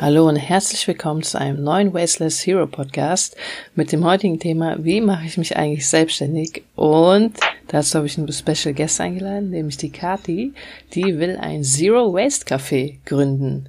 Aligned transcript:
Hallo 0.00 0.26
und 0.26 0.36
herzlich 0.36 0.88
willkommen 0.88 1.22
zu 1.22 1.38
einem 1.38 1.62
neuen 1.62 1.92
Wasteless 1.92 2.46
Hero 2.46 2.66
Podcast 2.66 3.36
mit 3.74 3.92
dem 3.92 4.02
heutigen 4.02 4.40
Thema, 4.40 4.82
wie 4.82 5.02
mache 5.02 5.26
ich 5.26 5.36
mich 5.36 5.58
eigentlich 5.58 5.86
selbstständig? 5.90 6.64
Und 6.74 7.38
dazu 7.68 7.98
habe 7.98 8.06
ich 8.06 8.16
einen 8.16 8.32
Special 8.32 8.72
Guest 8.72 8.98
eingeladen, 9.02 9.50
nämlich 9.50 9.76
die 9.76 9.92
Kati, 9.92 10.54
die 10.94 11.18
will 11.18 11.36
ein 11.38 11.64
Zero 11.64 12.14
Waste 12.14 12.46
Café 12.46 12.96
gründen. 13.04 13.68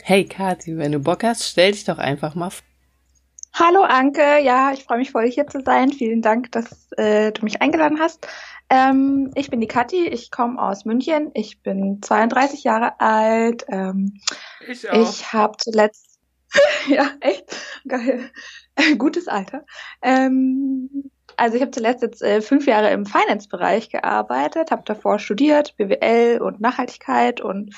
Hey 0.00 0.24
Kati, 0.24 0.76
wenn 0.76 0.92
du 0.92 1.00
Bock 1.00 1.24
hast, 1.24 1.42
stell 1.42 1.72
dich 1.72 1.84
doch 1.84 1.98
einfach 1.98 2.36
mal 2.36 2.50
vor. 2.50 2.62
Hallo 3.54 3.82
Anke, 3.82 4.42
ja, 4.44 4.72
ich 4.72 4.84
freue 4.84 4.98
mich 4.98 5.10
voll 5.10 5.28
hier 5.28 5.48
zu 5.48 5.60
sein. 5.60 5.90
Vielen 5.90 6.22
Dank, 6.22 6.52
dass 6.52 6.90
äh, 6.92 7.32
du 7.32 7.44
mich 7.44 7.62
eingeladen 7.62 7.98
hast. 7.98 8.28
Ähm, 8.70 9.30
ich 9.34 9.50
bin 9.50 9.60
die 9.60 9.66
Kathi, 9.66 10.06
ich 10.08 10.30
komme 10.30 10.60
aus 10.60 10.84
München, 10.84 11.30
ich 11.34 11.62
bin 11.62 12.00
32 12.02 12.64
Jahre 12.64 12.98
alt. 13.00 13.64
Ähm, 13.68 14.20
ich 14.66 14.90
auch. 14.90 14.94
Ich 14.94 15.32
habe 15.32 15.56
zuletzt, 15.58 16.18
ja, 16.88 17.10
echt, 17.20 17.56
geil, 17.86 18.30
gutes 18.98 19.28
Alter. 19.28 19.64
Ähm, 20.02 21.10
also 21.36 21.56
ich 21.56 21.62
habe 21.62 21.72
zuletzt 21.72 22.02
jetzt 22.02 22.22
äh, 22.22 22.40
fünf 22.40 22.66
Jahre 22.66 22.90
im 22.90 23.06
Finance-Bereich 23.06 23.90
gearbeitet, 23.90 24.70
habe 24.70 24.82
davor 24.84 25.18
studiert, 25.18 25.76
BWL 25.76 26.40
und 26.40 26.60
Nachhaltigkeit 26.60 27.40
und 27.40 27.74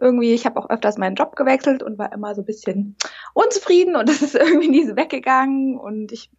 irgendwie, 0.00 0.32
ich 0.32 0.46
habe 0.46 0.58
auch 0.58 0.70
öfters 0.70 0.96
meinen 0.96 1.16
Job 1.16 1.36
gewechselt 1.36 1.82
und 1.82 1.98
war 1.98 2.12
immer 2.12 2.34
so 2.34 2.42
ein 2.42 2.46
bisschen 2.46 2.96
unzufrieden 3.34 3.96
und 3.96 4.08
das 4.08 4.22
ist 4.22 4.34
irgendwie 4.34 4.68
nie 4.68 4.86
so 4.86 4.96
weggegangen 4.96 5.76
und 5.76 6.12
ich 6.12 6.30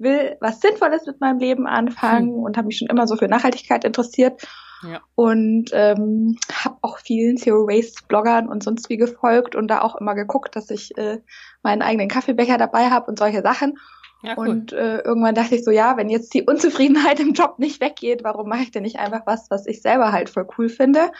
will 0.00 0.36
was 0.40 0.60
Sinnvolles 0.60 1.06
mit 1.06 1.20
meinem 1.20 1.38
Leben 1.38 1.66
anfangen 1.66 2.34
hm. 2.34 2.42
und 2.42 2.56
habe 2.56 2.68
mich 2.68 2.78
schon 2.78 2.88
immer 2.88 3.06
so 3.06 3.16
für 3.16 3.28
Nachhaltigkeit 3.28 3.84
interessiert 3.84 4.42
ja. 4.82 5.00
und 5.14 5.70
ähm, 5.72 6.36
habe 6.52 6.78
auch 6.82 6.98
vielen 6.98 7.36
Zero 7.36 7.66
Waste 7.66 8.02
Bloggern 8.08 8.48
und 8.48 8.62
sonst 8.62 8.88
wie 8.88 8.96
gefolgt 8.96 9.54
und 9.54 9.68
da 9.68 9.82
auch 9.82 9.96
immer 9.96 10.14
geguckt, 10.14 10.56
dass 10.56 10.70
ich 10.70 10.96
äh, 10.96 11.20
meinen 11.62 11.82
eigenen 11.82 12.08
Kaffeebecher 12.08 12.58
dabei 12.58 12.90
habe 12.90 13.10
und 13.10 13.18
solche 13.18 13.42
Sachen. 13.42 13.78
Ja, 14.22 14.34
cool. 14.36 14.48
Und 14.48 14.72
äh, 14.72 14.98
irgendwann 14.98 15.34
dachte 15.34 15.54
ich 15.54 15.64
so, 15.64 15.70
ja, 15.70 15.96
wenn 15.96 16.10
jetzt 16.10 16.34
die 16.34 16.42
Unzufriedenheit 16.42 17.20
im 17.20 17.32
Job 17.32 17.58
nicht 17.58 17.80
weggeht, 17.80 18.22
warum 18.22 18.48
mache 18.48 18.62
ich 18.62 18.70
denn 18.70 18.82
nicht 18.82 18.98
einfach 18.98 19.22
was, 19.26 19.50
was 19.50 19.66
ich 19.66 19.80
selber 19.82 20.12
halt 20.12 20.28
voll 20.28 20.46
cool 20.58 20.68
finde? 20.68 21.10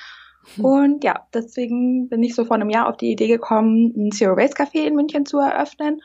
Hm. 0.57 0.65
Und 0.65 1.05
ja, 1.05 1.27
deswegen 1.33 2.09
bin 2.09 2.23
ich 2.23 2.35
so 2.35 2.45
vor 2.45 2.57
einem 2.57 2.71
Jahr 2.71 2.89
auf 2.89 2.97
die 2.97 3.11
Idee 3.11 3.29
gekommen, 3.29 3.93
ein 3.97 4.13
Zero 4.13 4.37
Waste 4.37 4.63
Café 4.63 4.87
in 4.87 4.95
München 4.95 5.27
zu 5.27 5.39
eröffnen 5.39 6.01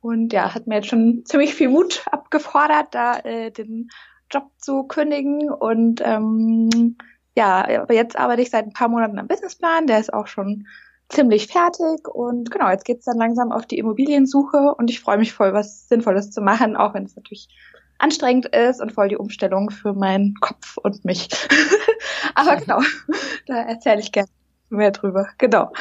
und 0.00 0.32
ja, 0.32 0.54
hat 0.54 0.66
mir 0.66 0.76
jetzt 0.76 0.88
schon 0.88 1.24
ziemlich 1.24 1.54
viel 1.54 1.68
Mut 1.68 2.04
abgefordert, 2.10 2.88
da 2.92 3.18
äh, 3.18 3.50
den 3.50 3.90
Job 4.30 4.50
zu 4.58 4.84
kündigen. 4.84 5.50
Und 5.50 6.00
ähm, 6.04 6.96
ja, 7.36 7.82
aber 7.82 7.94
jetzt 7.94 8.18
arbeite 8.18 8.42
ich 8.42 8.50
seit 8.50 8.66
ein 8.66 8.72
paar 8.72 8.88
Monaten 8.88 9.18
am 9.18 9.28
Businessplan, 9.28 9.86
der 9.86 10.00
ist 10.00 10.12
auch 10.12 10.26
schon 10.26 10.66
ziemlich 11.08 11.48
fertig. 11.48 12.08
Und 12.08 12.50
genau, 12.50 12.70
jetzt 12.70 12.84
geht's 12.84 13.04
dann 13.04 13.18
langsam 13.18 13.52
auf 13.52 13.66
die 13.66 13.78
Immobiliensuche 13.78 14.74
und 14.76 14.90
ich 14.90 15.00
freue 15.00 15.18
mich 15.18 15.32
voll, 15.32 15.52
was 15.52 15.88
Sinnvolles 15.88 16.30
zu 16.30 16.40
machen, 16.40 16.76
auch 16.76 16.94
wenn 16.94 17.04
es 17.04 17.16
natürlich 17.16 17.48
anstrengend 17.98 18.46
ist 18.46 18.80
und 18.80 18.92
voll 18.92 19.08
die 19.08 19.16
Umstellung 19.16 19.70
für 19.70 19.92
meinen 19.92 20.34
Kopf 20.40 20.78
und 20.78 21.04
mich. 21.04 21.28
aber 22.34 22.56
genau, 22.56 22.80
da 23.46 23.56
erzähle 23.62 24.00
ich 24.00 24.12
gerne 24.12 24.30
mehr 24.70 24.92
drüber. 24.92 25.28
Genau. 25.36 25.72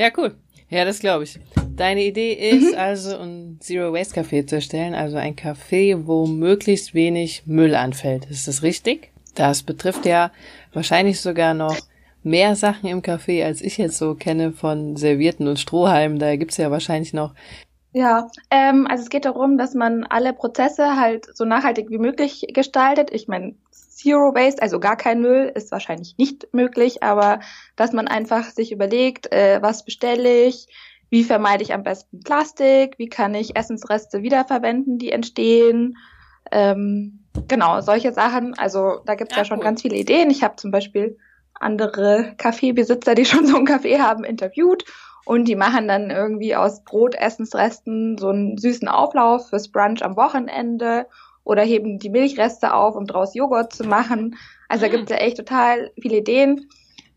Ja, 0.00 0.08
cool. 0.16 0.34
Ja, 0.70 0.86
das 0.86 1.00
glaube 1.00 1.24
ich. 1.24 1.38
Deine 1.76 2.02
Idee 2.02 2.32
ist 2.32 2.72
mhm. 2.72 2.78
also, 2.78 3.18
ein 3.18 3.58
Zero 3.60 3.92
Waste 3.92 4.18
Café 4.18 4.46
zu 4.46 4.54
erstellen, 4.54 4.94
also 4.94 5.18
ein 5.18 5.36
Café, 5.36 6.06
wo 6.06 6.26
möglichst 6.26 6.94
wenig 6.94 7.42
Müll 7.44 7.74
anfällt. 7.74 8.24
Ist 8.30 8.48
das 8.48 8.62
richtig? 8.62 9.10
Das 9.34 9.62
betrifft 9.62 10.06
ja 10.06 10.30
wahrscheinlich 10.72 11.20
sogar 11.20 11.52
noch 11.52 11.76
mehr 12.22 12.56
Sachen 12.56 12.88
im 12.88 13.02
Café, 13.02 13.44
als 13.44 13.60
ich 13.60 13.76
jetzt 13.76 13.98
so 13.98 14.14
kenne 14.14 14.52
von 14.52 14.96
Servierten 14.96 15.46
und 15.46 15.60
Strohhalmen. 15.60 16.18
Da 16.18 16.34
gibt's 16.36 16.56
ja 16.56 16.70
wahrscheinlich 16.70 17.12
noch 17.12 17.34
ja, 17.92 18.28
ähm, 18.52 18.86
also 18.88 19.02
es 19.02 19.10
geht 19.10 19.24
darum, 19.24 19.58
dass 19.58 19.74
man 19.74 20.04
alle 20.04 20.32
Prozesse 20.32 20.96
halt 20.96 21.26
so 21.36 21.44
nachhaltig 21.44 21.90
wie 21.90 21.98
möglich 21.98 22.46
gestaltet. 22.54 23.10
Ich 23.12 23.26
meine, 23.26 23.56
Zero 24.00 24.34
Waste, 24.34 24.62
also 24.62 24.80
gar 24.80 24.96
kein 24.96 25.20
Müll, 25.20 25.52
ist 25.54 25.72
wahrscheinlich 25.72 26.16
nicht 26.16 26.48
möglich, 26.52 27.02
aber 27.02 27.40
dass 27.76 27.92
man 27.92 28.08
einfach 28.08 28.44
sich 28.44 28.72
überlegt, 28.72 29.30
äh, 29.32 29.60
was 29.60 29.84
bestelle 29.84 30.44
ich, 30.44 30.68
wie 31.10 31.24
vermeide 31.24 31.62
ich 31.62 31.74
am 31.74 31.82
besten 31.82 32.20
Plastik, 32.20 32.94
wie 32.98 33.08
kann 33.08 33.34
ich 33.34 33.56
Essensreste 33.56 34.22
wiederverwenden, 34.22 34.98
die 34.98 35.12
entstehen. 35.12 35.98
Ähm, 36.50 37.24
genau, 37.48 37.80
solche 37.80 38.12
Sachen. 38.12 38.56
Also 38.56 39.00
da 39.04 39.16
gibt's 39.16 39.34
ja, 39.34 39.42
ja 39.42 39.44
schon 39.44 39.58
cool. 39.58 39.64
ganz 39.64 39.82
viele 39.82 39.96
Ideen. 39.96 40.30
Ich 40.30 40.42
habe 40.42 40.56
zum 40.56 40.70
Beispiel 40.70 41.18
andere 41.54 42.34
Kaffeebesitzer, 42.38 43.14
die 43.14 43.24
schon 43.26 43.46
so 43.46 43.56
ein 43.56 43.66
Kaffee 43.66 44.00
haben, 44.00 44.24
interviewt 44.24 44.84
und 45.26 45.46
die 45.46 45.56
machen 45.56 45.88
dann 45.88 46.10
irgendwie 46.10 46.56
aus 46.56 46.84
Brotessensresten 46.84 48.16
so 48.16 48.28
einen 48.28 48.56
süßen 48.56 48.88
Auflauf 48.88 49.50
fürs 49.50 49.68
Brunch 49.68 50.02
am 50.02 50.16
Wochenende 50.16 51.06
oder 51.50 51.62
heben 51.62 51.98
die 51.98 52.10
Milchreste 52.10 52.72
auf, 52.72 52.94
um 52.94 53.06
draus 53.06 53.34
Joghurt 53.34 53.72
zu 53.72 53.82
machen. 53.82 54.36
Also 54.68 54.86
da 54.86 54.88
gibt 54.88 55.10
es 55.10 55.10
ja 55.10 55.16
echt 55.16 55.36
total 55.36 55.90
viele 56.00 56.18
Ideen. 56.18 56.68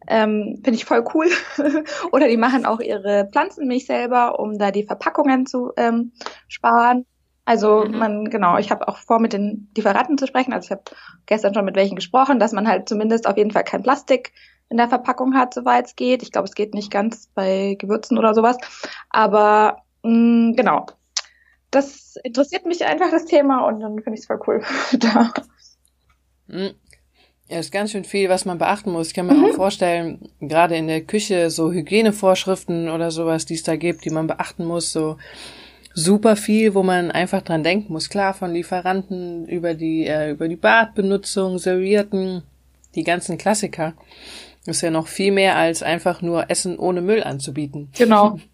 Ähm, 0.07 0.59
Finde 0.63 0.73
ich 0.73 0.85
voll 0.85 1.05
cool. 1.13 1.27
oder 2.11 2.27
die 2.27 2.37
machen 2.37 2.65
auch 2.65 2.79
ihre 2.79 3.29
Pflanzenmilch 3.31 3.85
selber, 3.85 4.39
um 4.39 4.57
da 4.57 4.71
die 4.71 4.85
Verpackungen 4.85 5.45
zu 5.45 5.71
ähm, 5.77 6.13
sparen. 6.47 7.05
Also 7.45 7.85
mhm. 7.85 7.97
man, 7.99 8.29
genau, 8.31 8.57
ich 8.57 8.71
habe 8.71 8.87
auch 8.87 8.97
vor, 8.97 9.19
mit 9.19 9.33
den 9.33 9.69
Lieferanten 9.77 10.17
zu 10.17 10.25
sprechen. 10.25 10.51
Also 10.51 10.65
ich 10.65 10.71
habe 10.71 10.83
gestern 11.27 11.53
schon 11.53 11.65
mit 11.65 11.75
welchen 11.75 11.95
gesprochen, 11.95 12.39
dass 12.39 12.53
man 12.53 12.67
halt 12.67 12.89
zumindest 12.89 13.27
auf 13.27 13.37
jeden 13.37 13.51
Fall 13.51 13.63
kein 13.63 13.83
Plastik 13.83 14.33
in 14.67 14.77
der 14.77 14.89
Verpackung 14.89 15.35
hat, 15.35 15.53
soweit 15.53 15.85
es 15.85 15.95
geht. 15.95 16.23
Ich 16.23 16.31
glaube, 16.31 16.47
es 16.47 16.55
geht 16.55 16.73
nicht 16.73 16.89
ganz 16.89 17.29
bei 17.35 17.75
Gewürzen 17.77 18.17
oder 18.17 18.33
sowas. 18.33 18.57
Aber 19.11 19.83
mh, 20.01 20.09
mm, 20.09 20.55
genau, 20.55 20.87
das 21.73 22.15
interessiert 22.23 22.65
mich 22.65 22.85
einfach 22.85 23.11
das 23.11 23.25
Thema 23.25 23.67
und 23.67 23.79
dann 23.79 23.95
finde 24.01 24.13
ich 24.13 24.21
es 24.21 24.27
voll 24.27 24.39
cool. 24.47 24.61
da. 24.99 25.33
Hm. 26.49 26.71
Ja, 27.49 27.59
ist 27.59 27.71
ganz 27.71 27.91
schön 27.91 28.05
viel, 28.05 28.29
was 28.29 28.45
man 28.45 28.57
beachten 28.57 28.91
muss. 28.91 29.07
Ich 29.07 29.13
kann 29.13 29.27
mir 29.27 29.33
mhm. 29.33 29.45
auch 29.45 29.55
vorstellen, 29.55 30.29
gerade 30.39 30.75
in 30.75 30.87
der 30.87 31.01
Küche 31.01 31.49
so 31.49 31.71
Hygienevorschriften 31.71 32.89
oder 32.89 33.11
sowas, 33.11 33.45
die 33.45 33.55
es 33.55 33.63
da 33.63 33.75
gibt, 33.75 34.05
die 34.05 34.09
man 34.09 34.27
beachten 34.27 34.65
muss, 34.65 34.91
so 34.91 35.17
super 35.93 36.35
viel, 36.35 36.73
wo 36.73 36.83
man 36.83 37.11
einfach 37.11 37.41
dran 37.41 37.63
denken 37.63 37.91
muss. 37.91 38.09
Klar, 38.09 38.33
von 38.33 38.53
Lieferanten 38.53 39.47
über 39.47 39.73
die, 39.73 40.07
äh, 40.07 40.31
über 40.31 40.47
die 40.47 40.55
Badbenutzung, 40.55 41.59
Servierten, 41.59 42.43
die 42.95 43.03
ganzen 43.03 43.37
Klassiker. 43.37 43.93
ist 44.65 44.81
ja 44.81 44.91
noch 44.91 45.07
viel 45.07 45.33
mehr 45.33 45.57
als 45.57 45.83
einfach 45.83 46.21
nur 46.21 46.49
Essen 46.49 46.79
ohne 46.79 47.01
Müll 47.01 47.23
anzubieten. 47.23 47.89
Genau. 47.97 48.39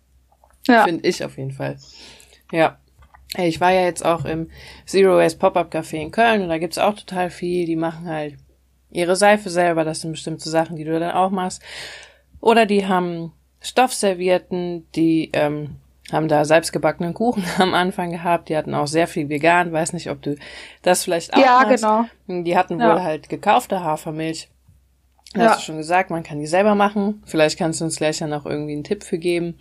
Ja. 0.68 0.84
Finde 0.84 1.08
ich 1.08 1.24
auf 1.24 1.38
jeden 1.38 1.53
Fall. 1.53 1.78
Ja. 2.52 2.78
Ich 3.38 3.62
war 3.62 3.72
ja 3.72 3.81
jetzt 3.81 4.03
auch 4.03 4.25
im 4.25 4.50
Zero 4.85 5.17
Waste 5.17 5.38
Pop-Up 5.38 5.72
Café 5.73 5.97
in 5.97 6.12
Köln 6.12 6.41
und 6.41 6.50
da 6.50 6.57
gibt's 6.57 6.79
auch 6.79 6.95
total 6.95 7.29
viel. 7.29 7.66
Die 7.66 7.75
machen 7.75 8.07
halt 8.07 8.35
ihre 8.90 9.16
Seife 9.16 9.50
selber. 9.50 9.85
Das 9.85 10.01
sind 10.01 10.12
bestimmte 10.12 10.50
Sachen, 10.50 10.75
die 10.75 10.84
du 10.84 11.00
dann 11.00 11.12
auch 11.12 11.29
machst. 11.29 11.62
Oder 12.41 12.66
die 12.66 12.88
haben 12.88 13.34
Stoffservierten, 13.62 14.88
die 14.95 15.29
ähm, 15.34 15.75
haben 16.12 16.28
da 16.28 16.44
selbstgebackenen 16.45 17.13
Kuchen 17.13 17.44
am 17.59 17.73
Anfang 17.73 18.12
gehabt. 18.12 18.50
Die 18.50 18.57
hatten 18.57 18.73
auch 18.73 18.88
sehr 18.88 19.07
viel 19.07 19.29
vegan. 19.29 19.72
Weiß 19.72 19.94
nicht, 19.94 20.09
ob 20.09 20.22
du 20.22 20.35
das 20.81 21.03
vielleicht 21.03 21.34
auch 21.34 21.40
Ja, 21.40 21.63
hast. 21.66 21.81
genau. 21.81 22.06
Die 22.44 22.57
hatten 22.57 22.79
ja. 22.79 22.94
wohl 22.94 23.03
halt 23.03 23.29
gekaufte 23.29 23.84
Hafermilch. 23.84 24.50
Das 25.34 25.44
ja. 25.44 25.50
hast 25.51 25.59
du 25.59 25.66
schon 25.66 25.78
gesagt, 25.78 26.09
man 26.09 26.23
kann 26.23 26.40
die 26.40 26.47
selber 26.47 26.73
machen. 26.73 27.22
Vielleicht 27.25 27.59
kannst 27.59 27.81
du 27.81 27.85
uns 27.85 27.97
gleich 27.97 28.17
dann 28.17 28.34
auch 28.34 28.47
irgendwie 28.47 28.73
einen 28.73 28.84
Tipp 28.84 29.03
für 29.03 29.19
geben. 29.19 29.59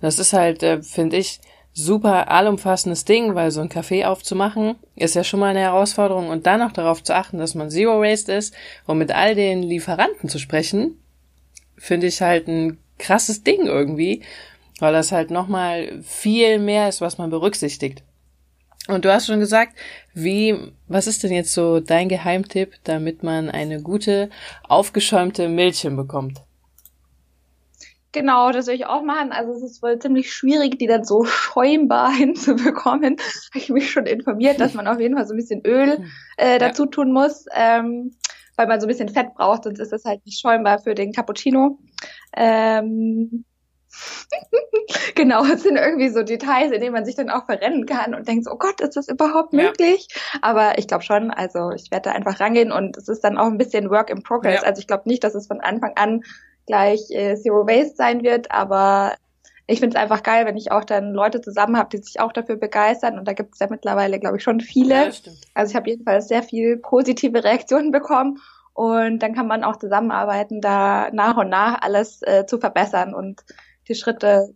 Das 0.00 0.20
ist 0.20 0.32
halt, 0.32 0.62
äh, 0.62 0.82
finde 0.82 1.16
ich, 1.16 1.40
super 1.72 2.30
allumfassendes 2.30 3.04
Ding, 3.04 3.34
weil 3.34 3.50
so 3.50 3.60
ein 3.60 3.68
Café 3.68 4.04
aufzumachen 4.04 4.76
ist 4.96 5.14
ja 5.14 5.24
schon 5.24 5.40
mal 5.40 5.50
eine 5.50 5.60
Herausforderung 5.60 6.28
und 6.28 6.46
dann 6.46 6.60
noch 6.60 6.72
darauf 6.72 7.02
zu 7.02 7.14
achten, 7.14 7.38
dass 7.38 7.54
man 7.54 7.70
Zero 7.70 8.00
Waste 8.00 8.32
ist 8.32 8.54
und 8.86 8.98
mit 8.98 9.12
all 9.12 9.34
den 9.34 9.62
Lieferanten 9.62 10.28
zu 10.28 10.38
sprechen, 10.38 11.02
finde 11.76 12.06
ich 12.08 12.20
halt 12.20 12.48
ein 12.48 12.78
krasses 12.98 13.42
Ding 13.42 13.66
irgendwie, 13.66 14.22
weil 14.78 14.92
das 14.92 15.12
halt 15.12 15.30
nochmal 15.30 16.02
viel 16.02 16.58
mehr 16.58 16.88
ist, 16.88 17.00
was 17.00 17.18
man 17.18 17.30
berücksichtigt. 17.30 18.02
Und 18.88 19.04
du 19.04 19.12
hast 19.12 19.26
schon 19.26 19.40
gesagt, 19.40 19.76
wie, 20.14 20.56
was 20.88 21.06
ist 21.06 21.22
denn 21.22 21.32
jetzt 21.32 21.54
so 21.54 21.80
dein 21.80 22.08
Geheimtipp, 22.08 22.74
damit 22.84 23.22
man 23.22 23.48
eine 23.48 23.80
gute, 23.80 24.30
aufgeschäumte 24.64 25.48
Milch 25.48 25.82
hinbekommt? 25.82 26.42
Genau, 28.12 28.50
das 28.50 28.66
will 28.66 28.74
ich 28.74 28.86
auch 28.86 29.02
machen. 29.02 29.30
Also 29.30 29.52
es 29.52 29.62
ist 29.62 29.82
wohl 29.82 29.98
ziemlich 29.98 30.32
schwierig, 30.32 30.78
die 30.78 30.86
dann 30.86 31.04
so 31.04 31.24
schäumbar 31.24 32.12
hinzubekommen. 32.16 33.16
Habe 33.18 33.58
ich 33.58 33.70
mich 33.70 33.90
schon 33.90 34.06
informiert, 34.06 34.60
dass 34.60 34.74
man 34.74 34.88
auf 34.88 34.98
jeden 34.98 35.16
Fall 35.16 35.26
so 35.26 35.34
ein 35.34 35.36
bisschen 35.36 35.64
Öl 35.64 35.98
hm. 35.98 36.10
äh, 36.36 36.58
dazu 36.58 36.86
tun 36.86 37.12
muss, 37.12 37.46
ähm, 37.54 38.16
weil 38.56 38.66
man 38.66 38.80
so 38.80 38.86
ein 38.86 38.88
bisschen 38.88 39.08
Fett 39.08 39.34
braucht, 39.34 39.64
sonst 39.64 39.78
ist 39.78 39.92
das 39.92 40.04
halt 40.04 40.24
nicht 40.26 40.40
schäumbar 40.40 40.80
für 40.80 40.94
den 40.94 41.12
Cappuccino. 41.12 41.78
Ähm, 42.36 43.44
genau, 45.14 45.44
es 45.44 45.62
sind 45.62 45.76
irgendwie 45.76 46.08
so 46.08 46.22
Details, 46.22 46.72
in 46.72 46.80
denen 46.80 46.92
man 46.92 47.04
sich 47.04 47.16
dann 47.16 47.30
auch 47.30 47.46
verrennen 47.46 47.86
kann 47.86 48.14
und 48.14 48.26
denkt, 48.28 48.44
so, 48.44 48.52
oh 48.52 48.58
Gott, 48.58 48.80
ist 48.80 48.96
das 48.96 49.08
überhaupt 49.08 49.52
möglich? 49.52 50.08
Ja. 50.10 50.40
Aber 50.42 50.78
ich 50.78 50.86
glaube 50.86 51.04
schon, 51.04 51.30
also 51.30 51.70
ich 51.72 51.90
werde 51.90 52.10
da 52.10 52.12
einfach 52.12 52.40
rangehen 52.40 52.72
und 52.72 52.96
es 52.96 53.08
ist 53.08 53.22
dann 53.22 53.38
auch 53.38 53.46
ein 53.46 53.58
bisschen 53.58 53.90
Work 53.90 54.10
in 54.10 54.22
Progress. 54.22 54.62
Ja. 54.62 54.68
Also 54.68 54.80
ich 54.80 54.86
glaube 54.86 55.08
nicht, 55.08 55.24
dass 55.24 55.34
es 55.34 55.46
von 55.46 55.60
Anfang 55.60 55.92
an 55.96 56.22
gleich 56.66 57.00
äh, 57.10 57.36
Zero 57.36 57.66
Waste 57.66 57.96
sein 57.96 58.22
wird, 58.22 58.50
aber 58.50 59.14
ich 59.70 59.78
finde 59.78 59.96
es 59.96 60.02
einfach 60.02 60.24
geil, 60.24 60.46
wenn 60.46 60.56
ich 60.56 60.72
auch 60.72 60.84
dann 60.84 61.12
Leute 61.12 61.40
zusammen 61.40 61.76
habe, 61.76 61.90
die 61.90 62.02
sich 62.02 62.18
auch 62.18 62.32
dafür 62.32 62.56
begeistern. 62.56 63.18
Und 63.18 63.28
da 63.28 63.34
gibt 63.34 63.54
es 63.54 63.60
ja 63.60 63.68
mittlerweile, 63.70 64.18
glaube 64.18 64.38
ich, 64.38 64.42
schon 64.42 64.60
viele. 64.60 65.06
Ja, 65.06 65.12
also 65.54 65.70
ich 65.70 65.76
habe 65.76 65.90
jedenfalls 65.90 66.26
sehr 66.26 66.42
viel 66.42 66.76
positive 66.76 67.44
Reaktionen 67.44 67.92
bekommen. 67.92 68.40
Und 68.72 69.20
dann 69.20 69.32
kann 69.32 69.46
man 69.46 69.62
auch 69.62 69.76
zusammenarbeiten, 69.76 70.60
da 70.60 71.10
nach 71.12 71.36
und 71.36 71.50
nach 71.50 71.82
alles 71.82 72.20
äh, 72.22 72.46
zu 72.46 72.58
verbessern 72.58 73.14
und 73.14 73.42
die 73.86 73.94
Schritte 73.94 74.54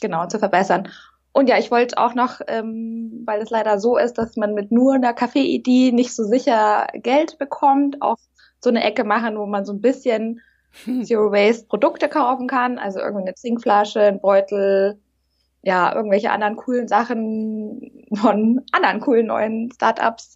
genau 0.00 0.26
zu 0.28 0.38
verbessern. 0.38 0.88
Und 1.32 1.48
ja, 1.48 1.58
ich 1.58 1.70
wollte 1.70 1.98
auch 1.98 2.14
noch, 2.14 2.40
ähm, 2.46 3.22
weil 3.26 3.42
es 3.42 3.50
leider 3.50 3.78
so 3.78 3.98
ist, 3.98 4.14
dass 4.14 4.36
man 4.36 4.54
mit 4.54 4.70
nur 4.70 4.94
einer 4.94 5.12
Kaffeeidee 5.12 5.92
nicht 5.92 6.14
so 6.14 6.24
sicher 6.24 6.86
Geld 6.94 7.38
bekommt, 7.38 8.00
auch 8.00 8.18
so 8.62 8.70
eine 8.70 8.84
Ecke 8.84 9.04
machen, 9.04 9.36
wo 9.36 9.44
man 9.44 9.66
so 9.66 9.72
ein 9.72 9.80
bisschen 9.80 10.40
Zero 11.02 11.30
Waste 11.30 11.66
Produkte 11.66 12.08
kaufen 12.08 12.46
kann, 12.46 12.78
also 12.78 13.00
irgendwie 13.00 13.26
eine 13.26 13.34
Zinkflasche, 13.34 14.00
ein 14.00 14.20
Beutel, 14.20 15.00
ja, 15.62 15.94
irgendwelche 15.94 16.30
anderen 16.30 16.56
coolen 16.56 16.88
Sachen 16.88 18.06
von 18.14 18.60
anderen 18.72 19.00
coolen 19.00 19.26
neuen 19.26 19.70
Startups, 19.72 20.34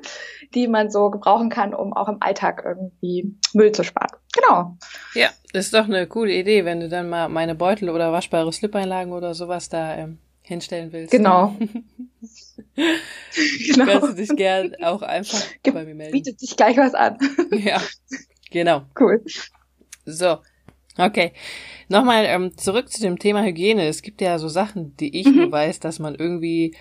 die 0.54 0.68
man 0.68 0.90
so 0.90 1.10
gebrauchen 1.10 1.50
kann, 1.50 1.74
um 1.74 1.92
auch 1.92 2.08
im 2.08 2.18
Alltag 2.20 2.62
irgendwie 2.64 3.34
Müll 3.54 3.72
zu 3.72 3.82
sparen. 3.82 4.16
Genau. 4.32 4.76
Ja, 5.14 5.30
das 5.52 5.66
ist 5.66 5.74
doch 5.74 5.84
eine 5.84 6.06
coole 6.06 6.32
Idee, 6.32 6.64
wenn 6.64 6.80
du 6.80 6.88
dann 6.88 7.08
mal 7.08 7.28
meine 7.28 7.54
Beutel 7.56 7.90
oder 7.90 8.12
waschbare 8.12 8.52
Slip-Einlagen 8.52 9.12
oder 9.12 9.34
sowas 9.34 9.68
da 9.68 9.96
ähm, 9.96 10.18
hinstellen 10.42 10.92
willst. 10.92 11.10
Genau. 11.10 11.56
genau. 12.76 13.84
Kannst 13.84 14.08
du 14.08 14.12
dich 14.14 14.36
gern 14.36 14.76
auch 14.82 15.02
einfach 15.02 15.42
Ge 15.62 15.72
bei 15.72 15.84
mir 15.84 15.94
melden. 15.94 16.12
Bietet 16.12 16.38
sich 16.38 16.56
gleich 16.56 16.76
was 16.76 16.94
an. 16.94 17.18
ja, 17.50 17.80
genau. 18.50 18.82
Cool. 18.98 19.24
So, 20.08 20.38
okay. 20.96 21.32
Nochmal 21.88 22.24
ähm, 22.26 22.56
zurück 22.56 22.90
zu 22.90 23.00
dem 23.00 23.18
Thema 23.18 23.42
Hygiene. 23.42 23.86
Es 23.86 24.02
gibt 24.02 24.20
ja 24.20 24.38
so 24.38 24.48
Sachen, 24.48 24.96
die 24.96 25.18
ich 25.18 25.26
mhm. 25.26 25.36
nur 25.36 25.52
weiß, 25.52 25.80
dass 25.80 25.98
man 25.98 26.14
irgendwie, 26.14 26.74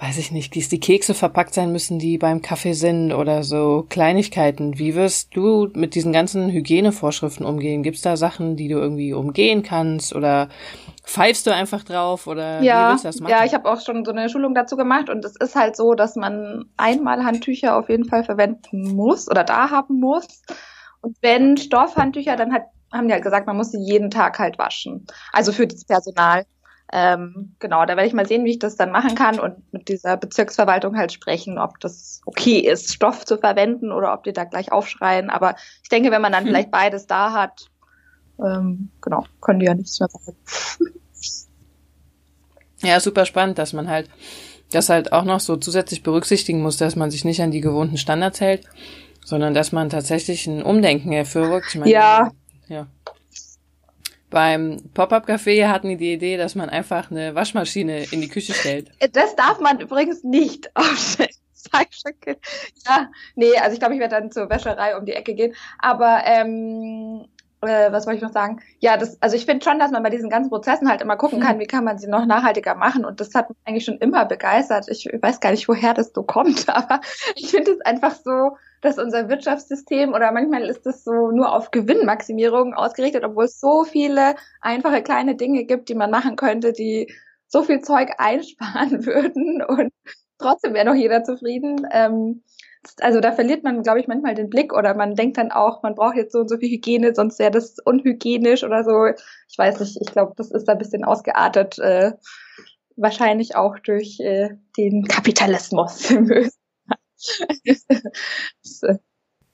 weiß 0.00 0.18
ich 0.18 0.32
nicht, 0.32 0.56
dass 0.56 0.68
die 0.68 0.80
Kekse 0.80 1.12
verpackt 1.12 1.52
sein 1.52 1.72
müssen, 1.72 1.98
die 1.98 2.16
beim 2.16 2.40
Kaffee 2.40 2.72
sind 2.72 3.12
oder 3.12 3.42
so 3.42 3.86
Kleinigkeiten. 3.88 4.78
Wie 4.78 4.94
wirst 4.94 5.36
du 5.36 5.68
mit 5.74 5.94
diesen 5.94 6.12
ganzen 6.12 6.50
Hygienevorschriften 6.50 7.44
umgehen? 7.44 7.82
Gibt 7.82 7.96
es 7.96 8.02
da 8.02 8.16
Sachen, 8.16 8.56
die 8.56 8.68
du 8.68 8.78
irgendwie 8.78 9.12
umgehen 9.12 9.62
kannst 9.62 10.14
oder 10.14 10.48
pfeifst 11.04 11.46
du 11.46 11.54
einfach 11.54 11.84
drauf 11.84 12.26
oder 12.26 12.62
ja, 12.62 12.88
wie 12.88 12.92
willst 12.92 13.04
du 13.04 13.08
das 13.08 13.20
machen? 13.20 13.30
Ja, 13.30 13.44
ich 13.44 13.54
habe 13.54 13.70
auch 13.70 13.80
schon 13.80 14.04
so 14.04 14.12
eine 14.12 14.28
Schulung 14.28 14.54
dazu 14.54 14.76
gemacht 14.76 15.08
und 15.10 15.24
es 15.24 15.36
ist 15.36 15.54
halt 15.54 15.76
so, 15.76 15.94
dass 15.94 16.16
man 16.16 16.64
einmal 16.76 17.24
Handtücher 17.24 17.76
auf 17.76 17.88
jeden 17.88 18.06
Fall 18.06 18.24
verwenden 18.24 18.94
muss 18.94 19.30
oder 19.30 19.44
da 19.44 19.70
haben 19.70 20.00
muss. 20.00 20.42
Und 21.00 21.16
wenn 21.22 21.56
Stoffhandtücher, 21.56 22.36
dann 22.36 22.52
hat, 22.52 22.64
haben 22.92 23.08
die 23.08 23.14
halt 23.14 23.24
gesagt, 23.24 23.46
man 23.46 23.56
muss 23.56 23.72
sie 23.72 23.80
jeden 23.80 24.10
Tag 24.10 24.38
halt 24.38 24.58
waschen. 24.58 25.06
Also 25.32 25.52
für 25.52 25.66
das 25.66 25.84
Personal. 25.84 26.46
Ähm, 26.92 27.56
genau, 27.58 27.84
da 27.84 27.96
werde 27.96 28.06
ich 28.06 28.14
mal 28.14 28.26
sehen, 28.26 28.44
wie 28.44 28.52
ich 28.52 28.58
das 28.60 28.76
dann 28.76 28.92
machen 28.92 29.16
kann 29.16 29.40
und 29.40 29.72
mit 29.72 29.88
dieser 29.88 30.16
Bezirksverwaltung 30.16 30.96
halt 30.96 31.12
sprechen, 31.12 31.58
ob 31.58 31.80
das 31.80 32.20
okay 32.26 32.58
ist, 32.60 32.94
Stoff 32.94 33.24
zu 33.24 33.38
verwenden 33.38 33.90
oder 33.90 34.12
ob 34.12 34.22
die 34.22 34.32
da 34.32 34.44
gleich 34.44 34.70
aufschreien. 34.70 35.28
Aber 35.28 35.56
ich 35.82 35.88
denke, 35.88 36.12
wenn 36.12 36.22
man 36.22 36.32
dann 36.32 36.44
hm. 36.44 36.50
vielleicht 36.50 36.70
beides 36.70 37.06
da 37.08 37.32
hat, 37.32 37.66
ähm, 38.38 38.90
genau, 39.00 39.24
können 39.40 39.58
die 39.58 39.66
ja 39.66 39.74
nichts 39.74 39.98
mehr 39.98 40.08
sagen. 40.08 40.36
Ja, 42.82 43.00
super 43.00 43.24
spannend, 43.24 43.58
dass 43.58 43.72
man 43.72 43.88
halt 43.88 44.08
das 44.70 44.88
halt 44.88 45.12
auch 45.12 45.24
noch 45.24 45.40
so 45.40 45.56
zusätzlich 45.56 46.02
berücksichtigen 46.02 46.60
muss, 46.60 46.76
dass 46.76 46.96
man 46.96 47.10
sich 47.10 47.24
nicht 47.24 47.40
an 47.40 47.50
die 47.50 47.60
gewohnten 47.60 47.96
Standards 47.96 48.40
hält 48.40 48.66
sondern 49.26 49.54
dass 49.54 49.72
man 49.72 49.90
tatsächlich 49.90 50.46
ein 50.46 50.62
Umdenken 50.62 51.10
hervorrückt. 51.10 51.66
Ich 51.70 51.80
meine, 51.80 51.90
ja. 51.90 52.30
Ja. 52.68 52.86
Beim 54.30 54.80
Pop-Up-Café 54.94 55.68
hatten 55.68 55.88
die 55.88 55.96
die 55.96 56.12
Idee, 56.12 56.36
dass 56.36 56.54
man 56.54 56.70
einfach 56.70 57.10
eine 57.10 57.34
Waschmaschine 57.34 58.04
in 58.12 58.20
die 58.20 58.28
Küche 58.28 58.54
stellt. 58.54 58.90
Das 59.12 59.34
darf 59.34 59.58
man 59.60 59.80
übrigens 59.80 60.22
nicht 60.22 60.70
aufstellen. 60.76 61.30
Ja, 62.86 63.10
nee, 63.34 63.56
also 63.58 63.74
ich 63.74 63.80
glaube, 63.80 63.94
ich 63.94 64.00
werde 64.00 64.14
dann 64.14 64.30
zur 64.30 64.48
Wäscherei 64.48 64.96
um 64.96 65.04
die 65.04 65.12
Ecke 65.12 65.34
gehen. 65.34 65.54
Aber 65.80 66.22
ähm, 66.24 67.26
äh, 67.60 67.90
was 67.90 68.06
wollte 68.06 68.18
ich 68.18 68.22
noch 68.22 68.32
sagen? 68.32 68.60
Ja, 68.78 68.96
das, 68.96 69.20
also 69.20 69.36
ich 69.36 69.46
finde 69.46 69.64
schon, 69.64 69.80
dass 69.80 69.90
man 69.90 70.02
bei 70.04 70.10
diesen 70.10 70.30
ganzen 70.30 70.50
Prozessen 70.50 70.88
halt 70.88 71.02
immer 71.02 71.16
gucken 71.16 71.40
kann, 71.40 71.58
wie 71.58 71.66
kann 71.66 71.84
man 71.84 71.98
sie 71.98 72.06
noch 72.06 72.24
nachhaltiger 72.24 72.76
machen. 72.76 73.04
Und 73.04 73.20
das 73.20 73.34
hat 73.34 73.48
mich 73.48 73.58
eigentlich 73.64 73.84
schon 73.84 73.98
immer 73.98 74.24
begeistert. 74.24 74.86
Ich 74.88 75.06
weiß 75.06 75.40
gar 75.40 75.50
nicht, 75.50 75.68
woher 75.68 75.92
das 75.92 76.12
so 76.14 76.22
kommt, 76.22 76.68
aber 76.74 77.00
ich 77.34 77.50
finde 77.50 77.72
es 77.72 77.80
einfach 77.80 78.14
so 78.14 78.56
dass 78.82 78.98
unser 78.98 79.28
Wirtschaftssystem 79.28 80.12
oder 80.12 80.32
manchmal 80.32 80.64
ist 80.64 80.86
es 80.86 81.04
so 81.04 81.30
nur 81.30 81.52
auf 81.54 81.70
Gewinnmaximierung 81.70 82.74
ausgerichtet, 82.74 83.24
obwohl 83.24 83.44
es 83.44 83.60
so 83.60 83.84
viele 83.84 84.34
einfache 84.60 85.02
kleine 85.02 85.34
Dinge 85.34 85.64
gibt, 85.64 85.88
die 85.88 85.94
man 85.94 86.10
machen 86.10 86.36
könnte, 86.36 86.72
die 86.72 87.12
so 87.48 87.62
viel 87.62 87.80
Zeug 87.80 88.10
einsparen 88.18 89.06
würden 89.06 89.62
und 89.62 89.92
trotzdem 90.38 90.74
wäre 90.74 90.86
noch 90.86 90.94
jeder 90.94 91.24
zufrieden. 91.24 91.86
Ähm, 91.90 92.42
also 93.00 93.20
da 93.20 93.32
verliert 93.32 93.64
man, 93.64 93.82
glaube 93.82 94.00
ich, 94.00 94.06
manchmal 94.06 94.34
den 94.34 94.48
Blick 94.48 94.72
oder 94.72 94.94
man 94.94 95.14
denkt 95.14 95.38
dann 95.38 95.50
auch, 95.50 95.82
man 95.82 95.94
braucht 95.94 96.16
jetzt 96.16 96.32
so 96.32 96.40
und 96.40 96.48
so 96.48 96.56
viel 96.56 96.70
Hygiene, 96.70 97.14
sonst 97.14 97.38
wäre 97.38 97.50
das 97.50 97.76
unhygienisch 97.84 98.62
oder 98.62 98.84
so. 98.84 99.06
Ich 99.48 99.58
weiß 99.58 99.80
nicht, 99.80 99.98
ich 100.00 100.12
glaube, 100.12 100.34
das 100.36 100.50
ist 100.50 100.66
da 100.66 100.72
ein 100.72 100.78
bisschen 100.78 101.04
ausgeartet, 101.04 101.78
äh, 101.78 102.12
wahrscheinlich 102.96 103.56
auch 103.56 103.78
durch 103.80 104.20
äh, 104.20 104.50
den 104.76 105.04
Kapitalismus. 105.04 106.14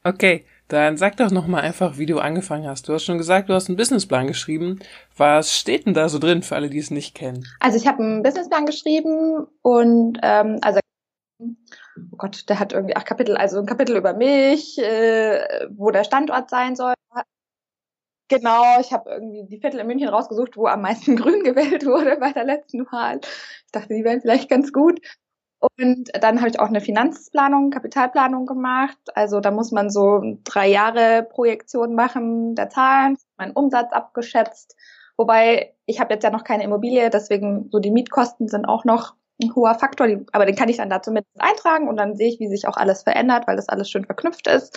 okay, 0.04 0.46
dann 0.68 0.96
sag 0.96 1.16
doch 1.16 1.30
noch 1.30 1.46
mal 1.46 1.60
einfach, 1.60 1.98
wie 1.98 2.06
du 2.06 2.18
angefangen 2.18 2.66
hast. 2.66 2.88
Du 2.88 2.94
hast 2.94 3.04
schon 3.04 3.18
gesagt, 3.18 3.48
du 3.48 3.54
hast 3.54 3.68
einen 3.68 3.76
Businessplan 3.76 4.26
geschrieben. 4.26 4.80
Was 5.16 5.56
steht 5.56 5.86
denn 5.86 5.94
da 5.94 6.08
so 6.08 6.18
drin 6.18 6.42
für 6.42 6.56
alle, 6.56 6.70
die 6.70 6.78
es 6.78 6.90
nicht 6.90 7.14
kennen? 7.14 7.46
Also 7.60 7.76
ich 7.76 7.86
habe 7.86 8.02
einen 8.02 8.22
Businessplan 8.22 8.66
geschrieben 8.66 9.46
und 9.62 10.18
ähm, 10.22 10.58
also 10.62 10.80
oh 11.40 12.16
Gott, 12.16 12.48
der 12.48 12.58
hat 12.58 12.72
irgendwie 12.72 12.96
acht 12.96 13.06
Kapitel, 13.06 13.36
also 13.36 13.58
ein 13.58 13.66
Kapitel 13.66 13.96
über 13.96 14.14
mich, 14.14 14.78
äh, 14.78 15.66
wo 15.70 15.90
der 15.90 16.04
Standort 16.04 16.50
sein 16.50 16.74
soll. 16.74 16.94
Genau, 18.28 18.80
ich 18.80 18.94
habe 18.94 19.10
irgendwie 19.10 19.44
die 19.46 19.60
Viertel 19.60 19.80
in 19.80 19.86
München 19.86 20.08
rausgesucht, 20.08 20.56
wo 20.56 20.66
am 20.66 20.80
meisten 20.80 21.16
Grün 21.16 21.42
gewählt 21.44 21.84
wurde 21.84 22.16
bei 22.18 22.32
der 22.32 22.44
letzten 22.44 22.86
Wahl. 22.86 23.20
Ich 23.22 23.72
dachte, 23.72 23.92
die 23.92 24.04
wären 24.04 24.22
vielleicht 24.22 24.48
ganz 24.48 24.72
gut. 24.72 25.00
Und 25.78 26.10
dann 26.20 26.40
habe 26.40 26.48
ich 26.50 26.58
auch 26.58 26.66
eine 26.66 26.80
Finanzplanung, 26.80 27.70
Kapitalplanung 27.70 28.46
gemacht. 28.46 28.98
Also 29.14 29.38
da 29.38 29.52
muss 29.52 29.70
man 29.70 29.90
so 29.90 30.20
drei 30.42 30.68
Jahre 30.68 31.22
Projektion 31.22 31.94
machen 31.94 32.56
der 32.56 32.68
Zahlen, 32.68 33.16
meinen 33.36 33.52
Umsatz 33.52 33.92
abgeschätzt. 33.92 34.76
Wobei 35.16 35.74
ich 35.86 36.00
habe 36.00 36.14
jetzt 36.14 36.24
ja 36.24 36.30
noch 36.30 36.42
keine 36.42 36.64
Immobilie, 36.64 37.10
deswegen 37.10 37.68
so 37.70 37.78
die 37.78 37.92
Mietkosten 37.92 38.48
sind 38.48 38.64
auch 38.64 38.84
noch 38.84 39.14
ein 39.40 39.54
hoher 39.54 39.76
Faktor, 39.76 40.08
aber 40.32 40.46
den 40.46 40.56
kann 40.56 40.68
ich 40.68 40.78
dann 40.78 40.90
da 40.90 41.00
zumindest 41.00 41.40
eintragen 41.40 41.88
und 41.88 41.96
dann 41.96 42.16
sehe 42.16 42.28
ich, 42.28 42.40
wie 42.40 42.48
sich 42.48 42.66
auch 42.66 42.76
alles 42.76 43.04
verändert, 43.04 43.46
weil 43.46 43.56
das 43.56 43.68
alles 43.68 43.88
schön 43.88 44.04
verknüpft 44.04 44.48
ist. 44.48 44.76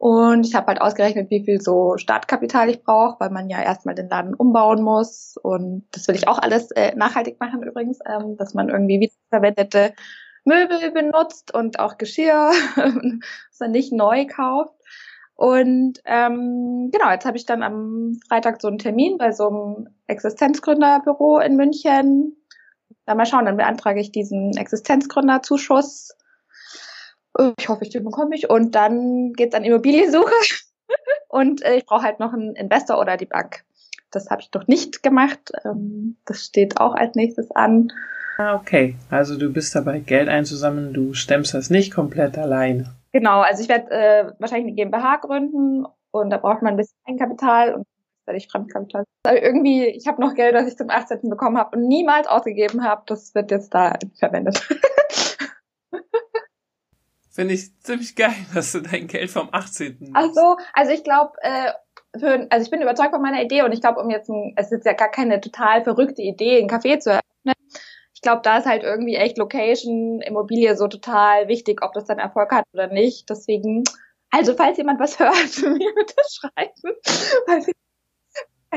Und 0.00 0.46
ich 0.46 0.54
habe 0.54 0.68
halt 0.68 0.80
ausgerechnet, 0.80 1.28
wie 1.28 1.44
viel 1.44 1.60
so 1.60 1.98
Startkapital 1.98 2.70
ich 2.70 2.82
brauche, 2.82 3.20
weil 3.20 3.28
man 3.28 3.50
ja 3.50 3.60
erstmal 3.60 3.94
den 3.94 4.08
Laden 4.08 4.32
umbauen 4.32 4.82
muss. 4.82 5.36
Und 5.42 5.84
das 5.92 6.08
will 6.08 6.14
ich 6.14 6.26
auch 6.26 6.38
alles 6.38 6.70
äh, 6.70 6.96
nachhaltig 6.96 7.38
machen 7.38 7.62
übrigens, 7.62 7.98
ähm, 8.06 8.38
dass 8.38 8.54
man 8.54 8.70
irgendwie 8.70 8.98
wiederverwendete 8.98 9.92
Möbel 10.46 10.90
benutzt 10.92 11.52
und 11.52 11.78
auch 11.78 11.98
Geschirr, 11.98 12.50
was 12.76 13.60
man 13.60 13.72
nicht 13.72 13.92
neu 13.92 14.24
kauft. 14.24 14.74
Und 15.34 16.00
ähm, 16.06 16.88
genau, 16.90 17.10
jetzt 17.10 17.26
habe 17.26 17.36
ich 17.36 17.44
dann 17.44 17.62
am 17.62 18.18
Freitag 18.26 18.62
so 18.62 18.68
einen 18.68 18.78
Termin 18.78 19.18
bei 19.18 19.32
so 19.32 19.48
einem 19.48 19.88
Existenzgründerbüro 20.06 21.40
in 21.40 21.56
München. 21.56 22.38
Dann 23.04 23.18
mal 23.18 23.26
schauen, 23.26 23.44
dann 23.44 23.58
beantrage 23.58 24.00
ich 24.00 24.12
diesen 24.12 24.56
Existenzgründerzuschuss 24.56 26.16
ich 27.58 27.68
hoffe, 27.68 27.84
ich 27.84 27.90
den 27.90 28.04
bekomme 28.04 28.34
ich. 28.34 28.50
Und 28.50 28.74
dann 28.74 29.32
geht's 29.32 29.54
an 29.54 29.64
Immobiliensuche. 29.64 30.32
und 31.28 31.62
äh, 31.64 31.76
ich 31.76 31.86
brauche 31.86 32.02
halt 32.02 32.20
noch 32.20 32.32
einen 32.32 32.54
Investor 32.54 32.98
oder 32.98 33.16
die 33.16 33.26
Bank. 33.26 33.64
Das 34.10 34.30
habe 34.30 34.42
ich 34.42 34.50
noch 34.52 34.66
nicht 34.66 35.02
gemacht. 35.02 35.52
Ähm, 35.64 36.16
das 36.24 36.44
steht 36.44 36.80
auch 36.80 36.94
als 36.94 37.14
nächstes 37.14 37.50
an. 37.52 37.92
Ah, 38.38 38.54
okay. 38.54 38.96
Also 39.10 39.38
du 39.38 39.52
bist 39.52 39.74
dabei, 39.74 40.00
Geld 40.00 40.28
einzusammeln. 40.28 40.94
Du 40.94 41.14
stemmst 41.14 41.54
das 41.54 41.70
nicht 41.70 41.94
komplett 41.94 42.38
alleine. 42.38 42.94
Genau. 43.12 43.40
Also 43.40 43.62
ich 43.62 43.68
werde 43.68 43.90
äh, 43.90 44.32
wahrscheinlich 44.38 44.68
eine 44.68 44.74
GmbH 44.74 45.16
gründen 45.16 45.86
und 46.10 46.30
da 46.30 46.38
braucht 46.38 46.62
man 46.62 46.74
ein 46.74 46.76
bisschen 46.76 46.96
Eigenkapital 47.06 47.74
und 47.74 47.86
werde 48.26 48.38
ich 48.38 48.48
Fremdkapital. 48.48 49.04
Also 49.24 49.42
irgendwie, 49.42 49.86
ich 49.86 50.06
habe 50.06 50.20
noch 50.20 50.34
Geld, 50.34 50.54
das 50.54 50.68
ich 50.68 50.76
zum 50.76 50.90
18. 50.90 51.28
bekommen 51.28 51.58
habe 51.58 51.76
und 51.76 51.86
niemals 51.86 52.26
ausgegeben 52.26 52.84
habe. 52.84 53.02
Das 53.06 53.34
wird 53.34 53.50
jetzt 53.50 53.74
da 53.74 53.94
verwendet. 54.18 54.68
Finde 57.30 57.54
ich 57.54 57.78
ziemlich 57.80 58.16
geil, 58.16 58.34
dass 58.54 58.72
du 58.72 58.80
dein 58.80 59.06
Geld 59.06 59.30
vom 59.30 59.48
18. 59.52 60.10
Ach 60.14 60.30
so, 60.32 60.56
also 60.72 60.92
ich 60.92 61.04
glaube, 61.04 61.32
äh, 61.42 61.72
für, 62.18 62.46
also 62.50 62.64
ich 62.64 62.70
bin 62.70 62.82
überzeugt 62.82 63.12
von 63.12 63.22
meiner 63.22 63.42
Idee 63.42 63.62
und 63.62 63.72
ich 63.72 63.80
glaube, 63.80 64.00
um 64.00 64.10
jetzt, 64.10 64.28
ein, 64.28 64.52
es 64.56 64.72
ist 64.72 64.84
ja 64.84 64.94
gar 64.94 65.10
keine 65.10 65.40
total 65.40 65.84
verrückte 65.84 66.22
Idee, 66.22 66.60
ein 66.60 66.68
Café 66.68 66.98
zu 66.98 67.10
eröffnen. 67.10 67.54
Ich 68.14 68.20
glaube, 68.20 68.42
da 68.42 68.58
ist 68.58 68.66
halt 68.66 68.82
irgendwie 68.82 69.14
echt 69.14 69.38
Location, 69.38 70.20
Immobilie 70.20 70.76
so 70.76 70.88
total 70.88 71.48
wichtig, 71.48 71.82
ob 71.82 71.92
das 71.94 72.04
dann 72.04 72.18
Erfolg 72.18 72.50
hat 72.52 72.64
oder 72.74 72.88
nicht. 72.88 73.30
Deswegen, 73.30 73.84
also 74.30 74.54
falls 74.54 74.76
jemand 74.76 75.00
was 75.00 75.18
hört, 75.18 75.62
mir 75.62 75.94
bitte 75.94 76.16
schreiben. 76.28 76.96
Weil 77.46 77.64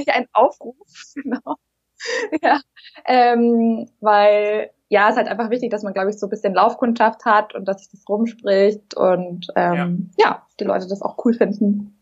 ich 0.02 0.14
einen 0.14 0.28
Aufruf, 0.32 0.78
genau. 1.16 1.56
ja, 2.42 2.60
ähm, 3.06 3.90
weil 4.00 4.72
ja, 4.90 5.08
es 5.08 5.14
ist 5.14 5.18
halt 5.18 5.28
einfach 5.28 5.50
wichtig, 5.50 5.72
dass 5.72 5.82
man, 5.82 5.94
glaube 5.94 6.12
ich, 6.12 6.20
so 6.20 6.28
ein 6.28 6.30
bisschen 6.30 6.54
Laufkundschaft 6.54 7.26
hat 7.26 7.56
und 7.56 7.66
dass 7.66 7.80
sich 7.80 7.90
das 7.90 8.08
rumspricht 8.08 8.96
und 8.96 9.48
ähm, 9.56 10.12
ja. 10.18 10.26
ja, 10.26 10.48
die 10.60 10.66
Leute 10.66 10.88
das 10.88 11.02
auch 11.02 11.18
cool 11.26 11.34
finden. 11.34 11.98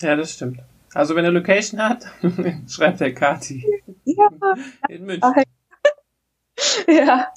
Ja, 0.00 0.16
das 0.16 0.32
stimmt. 0.32 0.58
Also 0.94 1.14
wenn 1.14 1.24
er 1.24 1.30
Location 1.30 1.80
hat, 1.80 2.06
schreibt 2.68 3.00
der 3.00 3.14
Kati. 3.14 3.64
Ja. 4.04 4.28
In 4.88 5.04
München. 5.06 5.32
ja. 6.88 7.28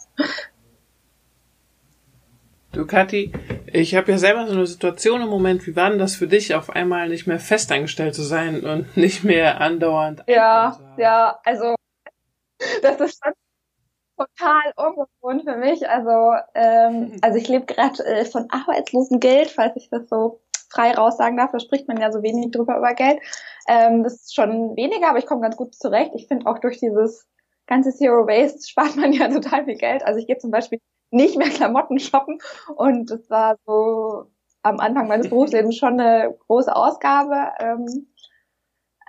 Du, 2.72 2.86
Kathi, 2.86 3.32
ich 3.76 3.96
habe 3.96 4.12
ja 4.12 4.18
selber 4.18 4.48
so 4.48 4.54
eine 4.54 4.66
Situation 4.66 5.22
im 5.22 5.30
Moment. 5.30 5.68
Wie 5.68 5.76
war 5.76 5.90
denn 5.90 6.00
das 6.00 6.16
für 6.16 6.28
dich, 6.28 6.56
auf 6.56 6.70
einmal 6.70 7.10
nicht 7.10 7.28
mehr 7.28 7.40
festangestellt 7.40 8.16
zu 8.16 8.24
sein 8.24 8.66
und 8.66 8.96
nicht 8.98 9.24
mehr 9.24 9.62
andauernd? 9.62 10.24
Ja, 10.28 10.80
ja, 10.98 11.40
also 11.44 11.76
das 12.82 13.00
ist 13.02 13.20
schon 13.24 13.34
total 14.18 14.72
ungewohnt 14.78 15.44
für 15.44 15.58
mich. 15.58 15.88
Also, 15.90 16.34
ähm, 16.54 17.18
also 17.22 17.38
ich 17.38 17.48
lebe 17.48 17.66
gerade 17.66 18.04
äh, 18.06 18.26
von 18.26 18.48
Arbeitslosengeld, 18.50 19.50
falls 19.50 19.76
ich 19.76 19.90
das 19.90 20.08
so 20.10 20.40
frei 20.70 20.92
raussagen 20.92 21.38
darf. 21.38 21.52
Da 21.52 21.60
spricht 21.60 21.88
man 21.88 21.98
ja 21.98 22.12
so 22.12 22.24
wenig 22.24 22.52
drüber 22.52 22.78
über 22.78 22.94
Geld. 22.94 23.20
Ähm, 23.68 24.04
das 24.04 24.14
ist 24.16 24.36
schon 24.36 24.76
weniger, 24.76 25.10
aber 25.10 25.20
ich 25.20 25.26
komme 25.26 25.42
ganz 25.42 25.58
gut 25.58 25.76
zurecht. 25.76 26.12
Ich 26.16 26.28
finde 26.28 26.48
auch 26.48 26.60
durch 26.60 26.80
dieses 26.80 27.28
ganze 27.68 27.92
Zero 27.92 28.26
Waste 28.26 28.68
spart 28.68 28.96
man 28.96 29.12
ja 29.12 29.28
total 29.28 29.66
viel 29.66 29.78
Geld. 29.78 30.04
Also 30.04 30.20
ich 30.20 30.28
gehe 30.28 30.38
zum 30.38 30.52
Beispiel 30.52 30.80
nicht 31.12 31.38
mehr 31.38 31.50
Klamotten 31.50 32.00
shoppen. 32.00 32.40
Und 32.76 33.12
das 33.12 33.30
war 33.30 33.58
so 33.66 34.32
am 34.64 34.80
Anfang 34.80 35.08
meines 35.08 35.30
Berufslebens 35.30 35.78
schon 35.78 36.00
eine 36.00 36.36
große 36.48 36.76
Ausgabe. 36.76 37.52
Ähm, 37.60 38.08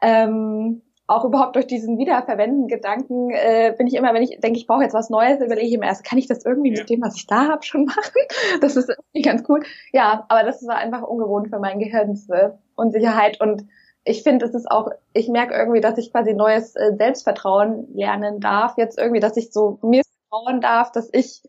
ähm, 0.03 0.83
auch 1.09 1.25
überhaupt 1.25 1.55
durch 1.55 1.67
diesen 1.67 1.99
Wiederverwenden-Gedanken 1.99 3.31
äh, 3.31 3.75
bin 3.77 3.87
ich 3.87 3.95
immer, 3.95 4.13
wenn 4.13 4.23
ich 4.23 4.41
denke, 4.41 4.59
ich 4.59 4.67
brauche 4.67 4.83
jetzt 4.83 4.95
was 4.95 5.09
Neues, 5.09 5.41
überlege 5.41 5.69
ich 5.69 5.79
mir 5.79 5.87
erst, 5.87 6.05
kann 6.05 6.19
ich 6.19 6.27
das 6.27 6.45
irgendwie 6.45 6.73
ja. 6.73 6.81
mit 6.81 6.91
dem, 6.91 7.01
was 7.01 7.17
ich 7.17 7.27
da 7.27 7.49
habe, 7.49 7.63
schon 7.63 7.85
machen? 7.85 8.03
Das 8.61 8.77
ist 8.77 8.89
irgendwie 8.89 9.23
ganz 9.23 9.45
cool. 9.49 9.63
Ja, 9.93 10.25
aber 10.29 10.43
das 10.43 10.67
war 10.67 10.77
einfach 10.77 11.03
ungewohnt 11.03 11.49
für 11.49 11.59
mein 11.59 11.79
Gehirn, 11.79 12.15
diese 12.15 12.59
Unsicherheit. 12.75 13.41
Und 13.41 13.67
ich 14.05 14.23
finde, 14.23 14.47
es 14.47 14.55
ist 14.55 14.71
auch, 14.71 14.91
ich 15.13 15.29
merke 15.29 15.55
irgendwie, 15.55 15.81
dass 15.81 15.99
ich 15.99 16.11
quasi 16.11 16.35
neues 16.35 16.75
äh, 16.75 16.93
Selbstvertrauen 16.97 17.89
lernen 17.95 18.41
darf. 18.41 18.77
Jetzt 18.77 18.99
irgendwie, 18.99 19.21
dass 19.21 19.37
ich 19.37 19.53
so 19.53 19.79
mir 19.83 20.03
vertrauen 20.29 20.61
darf, 20.61 20.91
dass 20.91 21.09
ich 21.13 21.43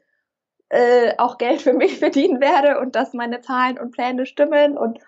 äh, 0.69 1.13
auch 1.17 1.37
Geld 1.37 1.61
für 1.61 1.73
mich 1.73 1.99
verdienen 1.99 2.41
werde 2.41 2.79
und 2.79 2.95
dass 2.95 3.13
meine 3.13 3.41
Zahlen 3.41 3.79
und 3.79 3.91
Pläne 3.91 4.25
stimmen. 4.25 4.77
Und 4.77 4.99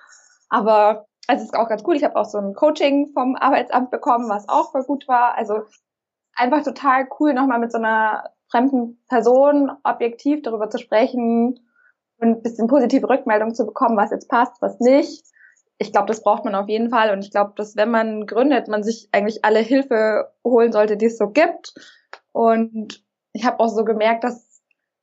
aber 0.50 1.08
also 1.28 1.44
es 1.44 1.50
ist 1.50 1.56
auch 1.56 1.70
ganz 1.70 1.84
cool. 1.86 1.96
Ich 1.96 2.04
habe 2.04 2.16
auch 2.16 2.25
so 2.25 2.39
ein 2.39 2.56
Coaching 2.56 3.12
vom 3.13 3.36
Arbeitsamt 3.36 3.92
bekommen, 3.92 4.30
was 4.30 4.50
auch 4.50 4.72
voll 4.72 4.84
gut 4.84 5.08
war. 5.08 5.36
Also 5.38 5.62
einfach 6.34 6.63
total 6.63 7.08
cool, 7.20 7.34
nochmal 7.34 7.60
mit 7.60 7.72
so 7.72 7.78
einer 7.78 8.32
fremden 8.50 9.00
Person 9.08 9.72
objektiv 9.84 10.42
darüber 10.42 10.70
zu 10.70 10.80
sprechen 10.80 11.60
und 12.18 12.28
ein 12.28 12.42
bisschen 12.42 12.68
positive 12.68 13.08
Rückmeldung 13.08 13.54
zu 13.54 13.66
bekommen, 13.66 13.96
was 13.96 14.12
jetzt 14.12 14.28
passt, 14.28 14.62
was 14.62 14.80
nicht. 14.80 15.24
Ich 15.78 15.92
glaube, 15.92 16.08
das 16.08 16.24
braucht 16.24 16.46
man 16.46 16.56
auf 16.56 16.68
jeden 16.68 16.89
Fall. 16.89 17.12
Und 17.12 17.24
ich 17.24 17.32
glaube, 17.32 17.54
dass 17.56 17.75
wenn 17.75 17.92
man 17.92 18.25
gründet, 18.25 18.68
man 18.68 18.84
sich 18.84 19.08
eigentlich 19.12 19.46
alle 19.46 19.60
Hilfe 19.60 20.34
holen 20.44 20.72
sollte, 20.72 20.98
die 20.98 21.06
es 21.06 21.18
so 21.18 21.30
gibt. 21.30 21.74
Und 22.32 23.04
ich 23.34 23.46
habe 23.46 23.60
auch 23.60 23.70
so 23.70 23.86
gemerkt, 23.86 24.24
dass 24.24 24.49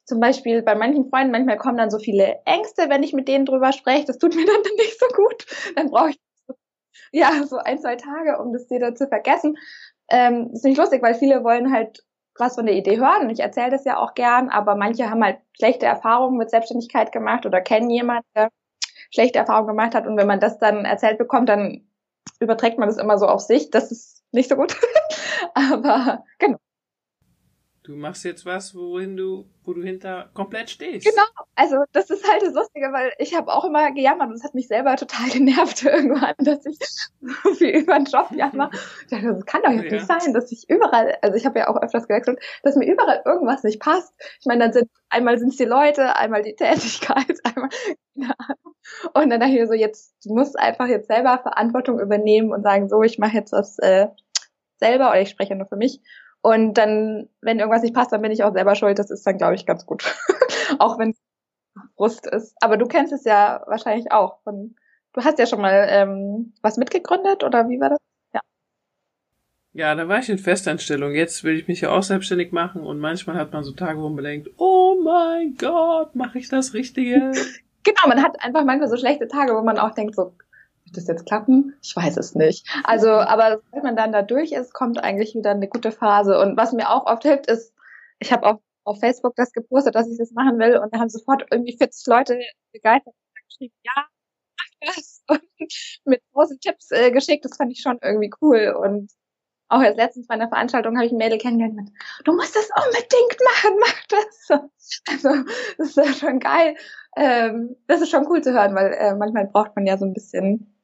zum 0.07 0.21
Beispiel 0.21 0.63
bei 0.63 0.75
manchen 0.75 1.11
Freunden, 1.11 1.33
manchmal 1.33 1.59
kommen 1.59 1.77
dann 1.77 1.91
so 1.91 1.99
viele 1.99 2.41
Ängste, 2.45 2.89
wenn 2.89 3.03
ich 3.03 3.13
mit 3.13 3.29
denen 3.29 3.45
drüber 3.45 3.73
spreche. 3.73 4.07
Das 4.07 4.19
tut 4.19 4.35
mir 4.37 4.47
dann 4.47 4.63
nicht 4.77 4.99
so 4.99 5.07
gut. 5.15 5.47
Dann 5.75 5.91
brauche 5.91 6.11
ich 6.11 6.21
ja 7.13 7.45
so 7.47 7.59
ein, 7.59 7.79
zwei 7.79 7.97
Tage, 7.97 8.39
um 8.39 8.53
das 8.53 8.71
wieder 8.71 8.95
zu 8.95 9.09
vergessen. 9.09 9.57
Ähm, 10.09 10.51
ist 10.53 10.65
nicht 10.65 10.79
lustig, 10.79 11.03
weil 11.03 11.15
viele 11.15 11.43
wollen 11.43 11.73
halt 11.73 12.05
was 12.39 12.55
von 12.55 12.67
der 12.67 12.77
Idee 12.77 12.99
hören 12.99 13.23
und 13.23 13.31
ich 13.31 13.41
erzähle 13.41 13.71
das 13.71 13.85
ja 13.85 13.97
auch 13.97 14.15
gern, 14.15 14.51
aber 14.51 14.77
manche 14.77 15.11
haben 15.11 15.25
halt 15.25 15.39
schlechte 15.57 15.87
Erfahrungen 15.87 16.37
mit 16.37 16.51
Selbstständigkeit 16.51 17.11
gemacht 17.11 17.47
oder 17.47 17.63
kennen 17.63 17.89
jemanden, 17.89 18.27
der 18.35 18.51
schlechte 19.11 19.39
Erfahrungen 19.39 19.69
gemacht 19.69 19.95
hat 19.95 20.07
und 20.07 20.19
wenn 20.19 20.27
man 20.27 20.39
das 20.39 20.59
dann 20.59 20.85
erzählt 20.85 21.17
bekommt, 21.17 21.49
dann 21.49 21.89
überträgt 22.39 22.79
man 22.79 22.89
das 22.89 22.99
immer 22.99 23.19
so 23.19 23.27
auf 23.27 23.41
sich. 23.41 23.71
Das 23.71 23.91
ist 23.91 24.23
nicht 24.33 24.49
so 24.51 24.57
gut. 24.57 24.77
aber 25.55 26.25
genau. 26.39 26.59
Du 27.87 27.95
machst 27.95 28.25
jetzt 28.25 28.45
was, 28.45 28.75
wohin 28.75 29.17
du, 29.17 29.49
wo 29.63 29.73
du 29.73 29.81
hinter 29.81 30.29
komplett 30.35 30.71
stehst. 30.71 31.07
Genau, 31.07 31.23
also 31.55 31.85
das 31.93 32.11
ist 32.11 32.29
halt 32.29 32.43
das 32.43 32.53
Lustige, 32.53 32.87
weil 32.93 33.13
ich 33.19 33.37
habe 33.37 33.53
auch 33.53 33.65
immer 33.65 33.93
gejammert 33.93 34.27
und 34.27 34.35
es 34.35 34.43
hat 34.43 34.55
mich 34.55 34.67
selber 34.67 34.97
total 34.97 35.31
genervt 35.33 35.85
irgendwann, 35.85 36.35
dass 36.39 36.67
ich 36.67 36.81
so 37.21 37.55
viel 37.55 37.77
über 37.77 37.95
den 37.95 38.07
Job 38.07 38.33
jammer. 38.33 38.71
Ich 39.03 39.07
dachte, 39.07 39.29
das 39.29 39.47
kann 39.47 39.63
doch 39.63 39.71
jetzt 39.71 39.85
ja. 39.85 39.93
nicht 39.93 40.07
sein, 40.09 40.35
dass 40.35 40.51
ich 40.51 40.69
überall, 40.69 41.17
also 41.23 41.37
ich 41.37 41.47
habe 41.47 41.61
ja 41.61 41.69
auch 41.69 41.81
öfters 41.81 42.09
gewechselt, 42.09 42.41
dass 42.65 42.75
mir 42.75 42.91
überall 42.91 43.23
irgendwas 43.25 43.63
nicht 43.63 43.79
passt. 43.79 44.13
Ich 44.41 44.47
meine, 44.47 44.65
dann 44.65 44.73
sind 44.73 44.91
einmal 45.09 45.39
sind 45.39 45.51
es 45.51 45.57
die 45.57 45.65
Leute, 45.65 46.17
einmal 46.17 46.43
die 46.43 46.57
Tätigkeit, 46.57 47.37
einmal 47.45 47.69
keine 48.17 48.35
Ahnung. 48.37 48.75
Und 49.15 49.31
dann 49.31 49.39
dachte 49.39 49.53
ich 49.53 49.61
mir 49.61 49.69
so, 49.69 49.75
jetzt 49.75 50.13
du 50.25 50.35
musst 50.35 50.59
einfach 50.59 50.89
jetzt 50.89 51.07
selber 51.07 51.39
Verantwortung 51.39 52.01
übernehmen 52.01 52.51
und 52.51 52.65
sagen, 52.65 52.89
so, 52.89 53.05
ich 53.05 53.21
mache 53.21 53.37
jetzt 53.37 53.53
was 53.53 53.79
äh, 53.79 54.09
selber 54.79 55.11
oder 55.11 55.21
ich 55.21 55.31
spreche 55.31 55.55
nur 55.55 55.69
für 55.69 55.77
mich 55.77 56.01
und 56.47 56.75
dann, 56.75 57.29
wenn 57.41 57.59
irgendwas 57.59 57.83
nicht 57.83 57.93
passt, 57.93 58.13
dann 58.13 58.23
bin 58.23 58.31
ich 58.31 58.45
auch 58.45 58.53
selber 58.53 58.77
schuld. 58.77 59.01
Das 59.01 59.11
ist 59.11 59.27
dann, 59.27 59.37
glaube 59.37 59.57
ich, 59.57 59.67
ganz 59.67 59.85
gut. 59.85 60.05
auch 60.79 60.97
wenn 60.97 61.11
es 61.11 61.17
Brust 61.97 62.25
ist. 62.25 62.55
Aber 62.61 62.77
du 62.77 62.87
kennst 62.87 63.13
es 63.13 63.25
ja 63.25 63.65
wahrscheinlich 63.67 64.13
auch. 64.13 64.39
Von, 64.45 64.77
du 65.13 65.25
hast 65.25 65.41
ja 65.41 65.47
schon 65.47 65.61
mal 65.61 65.89
ähm, 65.91 66.55
was 66.63 66.77
mitgegründet 66.77 67.43
oder 67.43 67.69
wie 67.69 67.81
war 67.81 67.89
das? 67.91 67.99
Ja. 68.33 68.41
Ja, 69.73 69.97
da 69.97 70.07
war 70.07 70.21
ich 70.21 70.29
in 70.29 70.39
Festanstellung. 70.39 71.15
Jetzt 71.15 71.43
will 71.43 71.59
ich 71.59 71.67
mich 71.67 71.81
ja 71.81 71.91
auch 71.91 72.05
selbstständig 72.05 72.53
machen 72.53 72.83
und 72.83 73.01
manchmal 73.01 73.35
hat 73.35 73.53
man 73.53 73.65
so 73.65 73.73
Tage, 73.73 74.01
wo 74.01 74.09
man 74.09 74.23
denkt, 74.23 74.49
oh 74.57 75.01
mein 75.03 75.57
Gott, 75.57 76.15
mache 76.15 76.39
ich 76.39 76.49
das 76.49 76.75
Richtige? 76.75 77.33
genau, 77.83 78.07
man 78.07 78.23
hat 78.23 78.41
einfach 78.41 78.65
manchmal 78.65 78.89
so 78.89 78.97
schlechte 78.97 79.27
Tage, 79.27 79.53
wo 79.57 79.63
man 79.63 79.81
auch 79.81 79.95
denkt, 79.95 80.15
so, 80.15 80.37
das 80.97 81.07
jetzt 81.07 81.27
klappen? 81.27 81.75
Ich 81.83 81.95
weiß 81.95 82.17
es 82.17 82.35
nicht. 82.35 82.67
Also, 82.85 83.11
aber 83.11 83.61
wenn 83.73 83.83
man 83.83 83.97
dann 83.97 84.13
da 84.13 84.23
durch 84.23 84.53
ist, 84.53 84.73
kommt 84.73 85.03
eigentlich 85.03 85.35
wieder 85.35 85.51
eine 85.51 85.69
gute 85.69 85.93
Phase. 85.93 86.39
Und 86.39 86.57
was 86.57 86.73
mir 86.73 86.91
auch 86.91 87.07
oft 87.07 87.23
hilft, 87.23 87.47
ist, 87.47 87.75
ich 88.19 88.33
habe 88.33 88.47
auf, 88.47 88.61
auf 88.85 89.01
Facebook 89.01 89.35
das 89.37 89.53
gepostet, 89.53 89.95
dass 89.95 90.11
ich 90.11 90.19
das 90.19 90.33
machen 90.33 90.59
will 90.59 90.79
und 90.79 90.95
da 90.95 90.99
haben 90.99 91.09
sofort 91.09 91.47
irgendwie 91.51 91.77
40 91.77 92.07
Leute 92.07 92.39
begeistert 92.73 93.15
geschrieben, 93.49 93.75
ja, 93.83 94.07
mach 94.59 94.95
das 94.95 95.23
und 95.29 95.43
mit 96.05 96.23
großen 96.33 96.59
Tipps 96.61 96.91
äh, 96.91 97.11
geschickt. 97.11 97.45
Das 97.45 97.57
fand 97.57 97.73
ich 97.73 97.81
schon 97.81 97.99
irgendwie 98.03 98.31
cool. 98.41 98.75
Und 98.81 99.11
auch 99.69 99.83
jetzt 99.83 99.97
letztens 99.97 100.29
bei 100.29 100.35
einer 100.35 100.49
Veranstaltung 100.49 100.97
habe 100.97 101.07
ich 101.07 101.13
ein 101.13 101.19
Mädel 101.19 101.39
kennengelernt 101.39 101.91
du 102.25 102.35
musst 102.35 102.55
das 102.55 102.69
unbedingt 102.85 103.37
machen, 103.45 103.79
mach 103.81 104.07
das. 104.09 104.71
Also, 105.09 105.45
das 105.79 105.89
ist 105.89 105.97
ja 105.97 106.13
schon 106.13 106.39
geil. 106.39 106.77
Ähm, 107.17 107.77
das 107.87 108.01
ist 108.01 108.11
schon 108.11 108.27
cool 108.29 108.43
zu 108.43 108.53
hören, 108.53 108.75
weil 108.75 108.93
äh, 108.93 109.15
manchmal 109.15 109.47
braucht 109.47 109.75
man 109.75 109.87
ja 109.87 109.99
so 109.99 110.05
ein 110.05 110.13
bisschen 110.13 110.76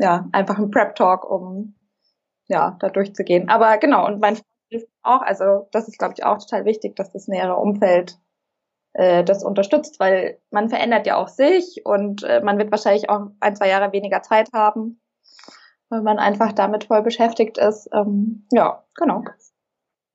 ja, 0.00 0.26
einfach 0.32 0.58
ein 0.58 0.70
Prep-Talk, 0.70 1.30
um 1.30 1.74
ja, 2.48 2.76
da 2.80 2.88
durchzugehen. 2.88 3.48
Aber 3.48 3.78
genau, 3.78 4.06
und 4.06 4.20
mein 4.20 4.34
Freund 4.36 4.46
hilft 4.70 4.88
auch, 5.02 5.20
also 5.20 5.68
das 5.72 5.88
ist, 5.88 5.98
glaube 5.98 6.14
ich, 6.16 6.24
auch 6.24 6.38
total 6.38 6.64
wichtig, 6.64 6.96
dass 6.96 7.12
das 7.12 7.28
nähere 7.28 7.56
Umfeld 7.56 8.18
äh, 8.94 9.22
das 9.22 9.44
unterstützt, 9.44 10.00
weil 10.00 10.40
man 10.50 10.68
verändert 10.68 11.06
ja 11.06 11.16
auch 11.16 11.28
sich 11.28 11.82
und 11.84 12.24
äh, 12.24 12.40
man 12.42 12.58
wird 12.58 12.70
wahrscheinlich 12.70 13.10
auch 13.10 13.28
ein, 13.40 13.56
zwei 13.56 13.68
Jahre 13.68 13.92
weniger 13.92 14.22
Zeit 14.22 14.48
haben, 14.54 15.00
weil 15.90 16.02
man 16.02 16.18
einfach 16.18 16.52
damit 16.52 16.84
voll 16.84 17.02
beschäftigt 17.02 17.58
ist. 17.58 17.88
Ähm, 17.92 18.46
ja, 18.52 18.84
genau. 18.94 19.22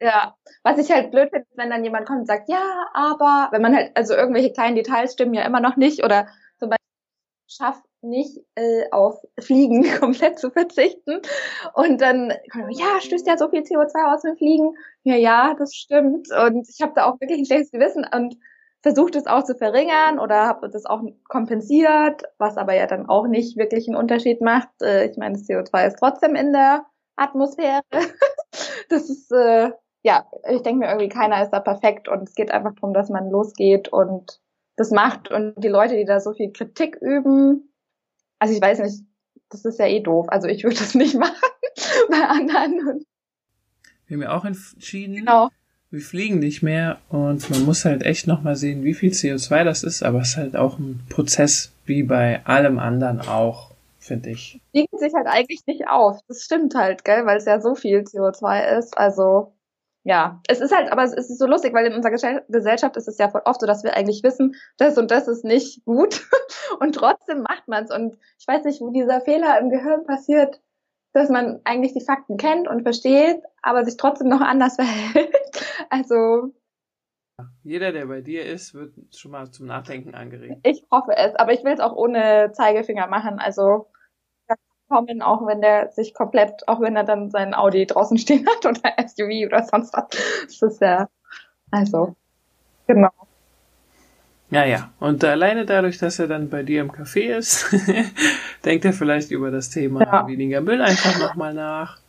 Ja, 0.01 0.36
was 0.63 0.77
ich 0.77 0.92
halt 0.92 1.12
blöd 1.12 1.30
finde, 1.30 1.48
wenn 1.56 1.70
dann 1.70 1.84
jemand 1.84 2.08
kommt 2.08 2.22
und 2.22 2.25
sagt, 2.25 2.50
ja, 2.50 2.88
aber, 2.94 3.50
wenn 3.51 3.62
man 3.62 3.75
halt, 3.75 3.96
also 3.96 4.13
irgendwelche 4.13 4.51
kleinen 4.51 4.75
Details 4.75 5.13
stimmen 5.13 5.34
ja 5.34 5.44
immer 5.44 5.62
noch 5.62 5.77
nicht 5.77 6.04
oder 6.04 6.27
zum 6.58 6.70
Beispiel 6.70 6.86
schafft 7.48 7.84
nicht 8.05 8.39
äh, 8.55 8.89
auf 8.91 9.21
Fliegen 9.39 9.83
komplett 10.00 10.39
zu 10.39 10.51
verzichten. 10.51 11.21
Und 11.74 12.01
dann, 12.01 12.33
ja, 12.69 13.01
stößt 13.01 13.27
ja 13.27 13.38
so 13.38 13.50
viel 13.50 13.62
CO2 13.62 14.13
aus 14.13 14.21
dem 14.21 14.38
Fliegen. 14.38 14.75
Ja, 15.03 15.15
ja, 15.15 15.55
das 15.57 15.74
stimmt. 15.74 16.27
Und 16.31 16.69
ich 16.69 16.81
habe 16.81 16.93
da 16.95 17.05
auch 17.05 17.19
wirklich 17.19 17.39
ein 17.39 17.45
schlechtes 17.45 17.71
Gewissen 17.71 18.05
und 18.13 18.38
versucht 18.85 19.15
es 19.15 19.25
auch 19.25 19.43
zu 19.43 19.55
verringern 19.55 20.19
oder 20.19 20.45
habe 20.45 20.69
das 20.69 20.85
auch 20.85 21.01
kompensiert, 21.27 22.21
was 22.38 22.55
aber 22.55 22.75
ja 22.75 22.85
dann 22.85 23.09
auch 23.09 23.25
nicht 23.25 23.57
wirklich 23.57 23.88
einen 23.88 23.97
Unterschied 23.97 24.41
macht. 24.41 24.69
Äh, 24.81 25.09
ich 25.09 25.17
meine, 25.17 25.33
das 25.33 25.47
CO2 25.47 25.88
ist 25.88 25.97
trotzdem 26.00 26.35
in 26.35 26.53
der 26.53 26.85
Atmosphäre. 27.15 27.81
das 28.89 29.09
ist, 29.09 29.31
äh, 29.31 29.71
ja, 30.03 30.25
ich 30.51 30.62
denke 30.62 30.81
mir 30.81 30.88
irgendwie, 30.88 31.09
keiner 31.09 31.41
ist 31.41 31.50
da 31.50 31.62
perfekt 31.62 32.07
und 32.07 32.29
es 32.29 32.35
geht 32.35 32.51
einfach 32.51 32.75
darum, 32.75 32.93
dass 32.93 33.09
man 33.09 33.31
losgeht 33.31 33.88
und 33.88 34.39
das 34.75 34.91
macht 34.91 35.31
und 35.31 35.55
die 35.57 35.67
Leute, 35.67 35.95
die 35.95 36.05
da 36.05 36.19
so 36.19 36.33
viel 36.33 36.51
Kritik 36.51 36.95
üben, 37.01 37.74
also 38.39 38.54
ich 38.54 38.62
weiß 38.62 38.80
nicht, 38.80 39.04
das 39.50 39.65
ist 39.65 39.80
ja 39.80 39.88
eh 39.88 40.01
doof. 40.01 40.27
Also 40.30 40.48
ich 40.48 40.63
würde 40.63 40.77
das 40.77 40.96
nicht 40.96 41.15
machen 41.20 41.36
bei 42.10 42.25
anderen. 42.27 43.06
Wir 44.08 44.18
haben 44.18 44.22
ja 44.24 44.38
auch 44.38 44.46
entschieden, 44.46 45.15
genau. 45.15 45.50
wir 45.89 46.01
fliegen 46.01 46.39
nicht 46.39 46.62
mehr 46.62 47.00
und 47.10 47.50
man 47.50 47.65
muss 47.65 47.86
halt 47.86 48.04
echt 48.04 48.27
nochmal 48.27 48.56
sehen, 48.56 48.84
wie 48.84 48.94
viel 48.94 49.12
CO2 49.12 49.63
das 49.63 49.84
ist, 49.84 50.04
aber 50.04 50.22
es 50.22 50.30
ist 50.30 50.38
halt 50.38 50.56
auch 50.56 50.77
ein 50.77 51.01
Prozess, 51.10 51.72
wie 51.86 52.04
bei 52.04 52.46
allem 52.46 52.77
anderen 52.77 53.22
auch. 53.22 53.72
finde 53.98 54.30
ich. 54.30 54.62
Wiegen 54.74 54.98
sich 55.00 55.13
halt 55.15 55.25
eigentlich 55.25 55.65
nicht 55.65 55.88
auf. 55.88 56.20
Das 56.27 56.44
stimmt 56.44 56.75
halt, 56.75 57.04
gell, 57.04 57.25
weil 57.25 57.38
es 57.38 57.46
ja 57.46 57.60
so 57.60 57.74
viel 57.74 58.01
CO2 58.01 58.77
ist. 58.77 58.96
Also 58.96 59.54
ja, 60.05 60.39
es 60.47 60.62
ist 60.62 60.74
halt, 60.74 60.91
aber 60.91 61.03
es 61.03 61.13
ist 61.13 61.39
so 61.39 61.47
lustig, 61.47 61.74
weil 61.74 61.88
in 61.88 61.93
unserer 61.93 62.43
Gesellschaft 62.47 62.95
ist 62.95 63.07
es 63.07 63.17
ja 63.17 63.27
voll 63.27 63.41
oft 63.43 63.59
so, 63.59 63.65
dass 63.65 63.83
wir 63.83 63.97
eigentlich 63.97 64.21
wissen, 64.21 64.55
das 64.77 65.00
und 65.00 65.09
das 65.09 65.27
ist 65.27 65.43
nicht 65.43 65.83
gut 65.83 66.21
und 66.79 66.93
trotzdem 66.93 67.41
macht 67.41 67.67
man 67.67 67.85
es. 67.85 67.91
Und 67.91 68.15
ich 68.39 68.47
weiß 68.47 68.65
nicht, 68.65 68.81
wo 68.81 68.91
dieser 68.91 69.19
Fehler 69.19 69.59
im 69.59 69.71
Gehirn 69.71 70.05
passiert, 70.05 70.62
dass 71.13 71.29
man 71.29 71.59
eigentlich 71.63 71.93
die 71.93 72.05
Fakten 72.05 72.38
kennt 72.38 72.67
und 72.67 72.83
versteht, 72.83 73.41
aber 73.63 73.83
sich 73.83 73.97
trotzdem 73.97 74.27
noch 74.27 74.41
anders 74.41 74.75
verhält. 74.75 75.33
Also 75.89 76.53
jeder, 77.63 77.91
der 77.91 78.05
bei 78.05 78.21
dir 78.21 78.45
ist, 78.45 78.75
wird 78.75 78.93
schon 79.12 79.31
mal 79.31 79.50
zum 79.50 79.65
Nachdenken 79.65 80.13
angeregt. 80.13 80.59
Ich 80.62 80.85
hoffe 80.91 81.17
es, 81.17 81.33
aber 81.33 81.51
ich 81.51 81.63
will 81.63 81.74
es 81.74 81.79
auch 81.79 81.95
ohne 81.95 82.51
Zeigefinger 82.53 83.07
machen. 83.07 83.39
Also 83.39 83.88
kommen, 84.88 85.22
auch 85.22 85.46
wenn 85.48 85.62
der 85.62 85.92
sich 85.92 86.13
komplett, 86.13 86.68
auch 86.68 86.82
wenn 86.82 86.96
er 86.96 87.04
dann 87.04 87.30
seinen 87.30 87.54
Audi 87.54 87.86
draußen 87.86 88.18
stehen 88.20 88.48
hat 88.48 88.65
oder 88.65 89.08
SUV 89.08 89.48
oder 89.48 89.63
sonst 89.63 89.94
was. 89.94 90.06
Das 90.46 90.62
ist 90.62 90.82
ja, 90.82 91.08
also, 91.72 92.15
genau. 92.88 93.12
Ja, 94.51 94.63
ja. 94.63 94.89
Und 95.00 95.24
alleine 95.24 95.65
dadurch, 95.65 95.98
dass 95.98 96.20
er 96.20 96.27
dann 96.27 96.50
bei 96.50 96.63
dir 96.63 96.82
im 96.82 96.92
Café 96.92 97.36
ist, 97.36 97.75
denkt 98.65 98.86
er 98.86 98.94
vielleicht 98.94 99.32
über 99.32 99.51
das 99.51 99.70
Thema 99.70 100.04
ja. 100.04 100.27
weniger 100.27 100.62
Müll 100.62 100.82
einfach 100.82 101.20
nochmal 101.20 101.54
nach. 101.54 102.00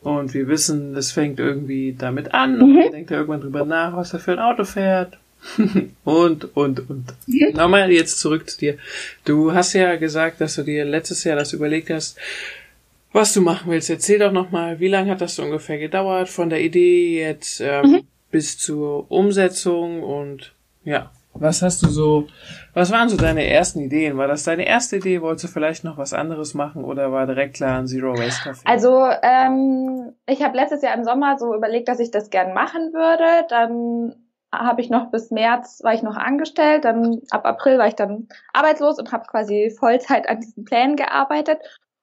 Und 0.00 0.34
wir 0.34 0.48
wissen, 0.48 0.96
es 0.96 1.12
fängt 1.12 1.38
irgendwie 1.38 1.94
damit 1.94 2.34
an. 2.34 2.60
Und 2.60 2.74
dann 2.74 2.92
denkt 2.92 3.10
er 3.10 3.18
irgendwann 3.18 3.40
drüber 3.40 3.64
nach, 3.64 3.96
was 3.96 4.12
er 4.12 4.18
für 4.18 4.32
ein 4.32 4.38
Auto 4.38 4.64
fährt. 4.64 5.18
und, 6.04 6.56
und, 6.56 6.90
und. 6.90 7.14
Mhm. 7.26 7.52
Nochmal 7.54 7.90
jetzt 7.90 8.18
zurück 8.18 8.48
zu 8.48 8.58
dir. 8.58 8.78
Du 9.24 9.52
hast 9.52 9.72
ja 9.72 9.96
gesagt, 9.96 10.40
dass 10.40 10.56
du 10.56 10.62
dir 10.62 10.84
letztes 10.84 11.24
Jahr 11.24 11.36
das 11.36 11.52
überlegt 11.52 11.90
hast, 11.90 12.18
was 13.12 13.32
du 13.32 13.40
machen 13.40 13.70
willst. 13.70 13.90
Erzähl 13.90 14.18
doch 14.18 14.32
nochmal, 14.32 14.80
wie 14.80 14.88
lange 14.88 15.10
hat 15.10 15.20
das 15.20 15.38
ungefähr 15.38 15.78
gedauert 15.78 16.28
von 16.28 16.50
der 16.50 16.60
Idee 16.60 17.20
jetzt 17.20 17.60
ähm, 17.60 17.86
mhm. 17.86 18.00
bis 18.30 18.58
zur 18.58 19.10
Umsetzung 19.10 20.02
und 20.02 20.52
ja, 20.84 21.10
was 21.34 21.62
hast 21.62 21.82
du 21.82 21.88
so, 21.88 22.28
was 22.74 22.92
waren 22.92 23.08
so 23.08 23.16
deine 23.16 23.46
ersten 23.46 23.80
Ideen? 23.80 24.16
War 24.16 24.28
das 24.28 24.44
deine 24.44 24.66
erste 24.66 24.96
Idee? 24.96 25.20
Wolltest 25.20 25.44
du 25.44 25.48
vielleicht 25.48 25.82
noch 25.82 25.98
was 25.98 26.12
anderes 26.12 26.54
machen 26.54 26.84
oder 26.84 27.10
war 27.10 27.26
direkt 27.26 27.54
klar 27.54 27.78
ein 27.78 27.88
Zero 27.88 28.12
Waste 28.16 28.50
Café? 28.50 28.62
Also 28.64 29.04
ähm, 29.22 30.12
ich 30.26 30.42
habe 30.42 30.56
letztes 30.56 30.82
Jahr 30.82 30.94
im 30.94 31.04
Sommer 31.04 31.36
so 31.38 31.54
überlegt, 31.54 31.88
dass 31.88 31.98
ich 31.98 32.12
das 32.12 32.30
gern 32.30 32.54
machen 32.54 32.92
würde. 32.92 33.46
Dann 33.48 34.14
habe 34.58 34.80
ich 34.80 34.90
noch 34.90 35.10
bis 35.10 35.30
März 35.30 35.80
war 35.82 35.94
ich 35.94 36.02
noch 36.02 36.16
angestellt, 36.16 36.84
dann 36.84 37.20
ab 37.30 37.44
April 37.46 37.78
war 37.78 37.86
ich 37.86 37.94
dann 37.94 38.28
arbeitslos 38.52 38.98
und 38.98 39.12
habe 39.12 39.26
quasi 39.26 39.74
Vollzeit 39.78 40.28
an 40.28 40.40
diesen 40.40 40.64
Plänen 40.64 40.96
gearbeitet. 40.96 41.58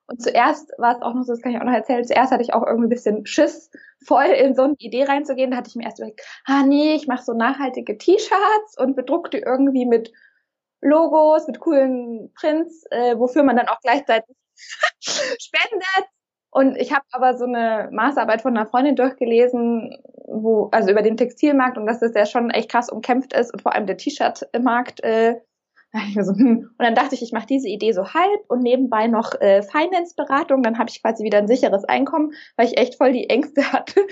Und 0.08 0.22
zuerst 0.22 0.72
war 0.77 0.96
es 0.96 1.01
auch 1.01 1.13
noch 1.13 1.24
so, 1.24 1.31
das 1.31 1.41
kann 1.41 1.53
ich 1.53 1.60
auch 1.60 1.63
noch 1.63 1.74
erzählen, 1.74 2.03
zuerst 2.03 2.31
hatte 2.31 2.43
ich 2.43 2.53
auch 2.53 2.65
irgendwie 2.65 2.88
ein 2.88 2.89
bisschen 2.89 3.25
Schiss, 3.25 3.72
voll 4.05 4.25
in 4.25 4.55
so 4.55 4.63
eine 4.63 4.75
Idee 4.77 5.05
reinzugehen. 5.05 5.51
Da 5.51 5.58
hatte 5.58 5.70
ich 5.70 5.75
mir 5.75 5.86
erst 5.86 6.00
überlegt, 6.00 6.22
ah 6.46 6.63
nee, 6.63 6.96
ich 6.96 7.08
mache 7.08 7.24
so 7.24 7.34
nachhaltige 7.34 7.98
T-Shirts 7.98 8.77
und 8.77 8.96
bedruck 8.96 9.31
die 9.31 9.39
irgendwie 9.39 9.86
mit 9.86 10.12
Logos, 10.81 11.48
mit 11.48 11.60
coolen 11.60 12.34
Prints, 12.34 12.84
äh, 12.91 13.17
wofür 13.17 13.43
man 13.43 13.55
dann 13.55 13.70
auch 13.70 13.79
gleichzeitig 13.81 14.36
spendet. 15.00 16.10
Und 16.51 16.75
ich 16.75 16.91
habe 16.91 17.05
aber 17.12 17.38
so 17.38 17.46
eine 17.46 17.89
Maßarbeit 17.91 18.41
von 18.41 18.55
einer 18.55 18.67
Freundin 18.67 18.98
durchgelesen, 18.98 19.98
wo, 20.27 20.67
also 20.72 20.91
über 20.91 21.01
den 21.01 21.15
Textilmarkt 21.15 21.77
und 21.77 21.86
dass 21.86 22.01
das 22.01 22.12
ja 22.13 22.25
schon 22.25 22.50
echt 22.50 22.70
krass 22.70 22.89
umkämpft 22.89 23.34
ist 23.34 23.53
und 23.53 23.62
vor 23.62 23.74
allem 23.74 23.88
der 23.88 23.98
T-Shirt-Markt. 23.98 25.01
Äh, 25.01 25.39
so, 26.22 26.34
hm. 26.34 26.70
Und 26.77 26.86
dann 26.86 26.96
dachte 26.96 27.15
ich, 27.15 27.22
ich 27.22 27.31
mache 27.31 27.48
diese 27.48 27.70
Idee 27.70 27.93
so 27.93 28.13
halb 28.13 28.41
und 28.50 28.62
nebenbei 28.62 29.08
noch 29.08 29.34
äh, 29.39 29.63
Finance-Beratung. 29.63 30.62
Dann 30.62 30.77
habe 30.77 30.89
ich 30.89 31.01
quasi 31.01 31.24
wieder 31.24 31.38
ein 31.38 31.48
sicheres 31.48 31.86
Einkommen, 31.86 32.34
weil 32.58 32.67
ich 32.67 32.77
echt 32.77 32.96
voll 32.96 33.13
die 33.13 33.29
Ängste 33.29 33.72
hatte. 33.72 34.05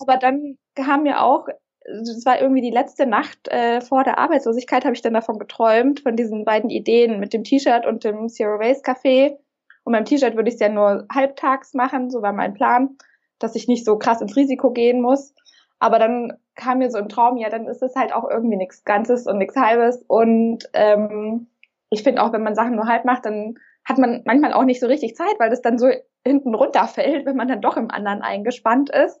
Aber 0.00 0.16
dann 0.16 0.56
kam 0.74 1.02
mir 1.02 1.22
auch, 1.22 1.48
es 1.84 2.24
war 2.24 2.40
irgendwie 2.40 2.62
die 2.62 2.70
letzte 2.70 3.06
Nacht 3.06 3.48
äh, 3.48 3.80
vor 3.82 4.04
der 4.04 4.18
Arbeitslosigkeit, 4.18 4.84
habe 4.84 4.94
ich 4.94 5.02
dann 5.02 5.14
davon 5.14 5.38
geträumt, 5.38 6.00
von 6.00 6.16
diesen 6.16 6.44
beiden 6.44 6.70
Ideen 6.70 7.20
mit 7.20 7.32
dem 7.32 7.44
T-Shirt 7.44 7.86
und 7.86 8.04
dem 8.04 8.28
Zero 8.28 8.58
Waste 8.58 8.90
Café. 8.90 9.36
Und 9.84 9.92
beim 9.92 10.04
T-Shirt 10.04 10.36
würde 10.36 10.48
ich 10.48 10.54
es 10.54 10.60
ja 10.60 10.68
nur 10.68 11.06
halbtags 11.12 11.74
machen, 11.74 12.10
so 12.10 12.22
war 12.22 12.32
mein 12.32 12.54
Plan, 12.54 12.96
dass 13.38 13.54
ich 13.54 13.68
nicht 13.68 13.84
so 13.84 13.98
krass 13.98 14.20
ins 14.20 14.36
Risiko 14.36 14.70
gehen 14.70 15.00
muss. 15.00 15.34
Aber 15.78 15.98
dann 15.98 16.34
kam 16.54 16.78
mir 16.78 16.90
so 16.90 16.98
im 16.98 17.08
Traum, 17.08 17.36
ja, 17.36 17.48
dann 17.48 17.66
ist 17.66 17.82
es 17.82 17.96
halt 17.96 18.12
auch 18.14 18.28
irgendwie 18.28 18.56
nichts 18.56 18.84
Ganzes 18.84 19.26
und 19.26 19.38
nichts 19.38 19.56
Halbes. 19.56 20.04
Und 20.06 20.68
ähm, 20.74 21.48
ich 21.90 22.02
finde 22.02 22.22
auch, 22.22 22.32
wenn 22.32 22.42
man 22.42 22.54
Sachen 22.54 22.76
nur 22.76 22.86
halb 22.86 23.04
macht, 23.04 23.26
dann 23.26 23.56
hat 23.84 23.98
man 23.98 24.22
manchmal 24.24 24.52
auch 24.52 24.64
nicht 24.64 24.80
so 24.80 24.86
richtig 24.86 25.16
Zeit, 25.16 25.34
weil 25.38 25.50
das 25.50 25.60
dann 25.60 25.78
so 25.78 25.88
hinten 26.24 26.54
runterfällt, 26.54 27.26
wenn 27.26 27.36
man 27.36 27.48
dann 27.48 27.60
doch 27.60 27.76
im 27.76 27.90
anderen 27.90 28.22
eingespannt 28.22 28.90
ist. 28.90 29.20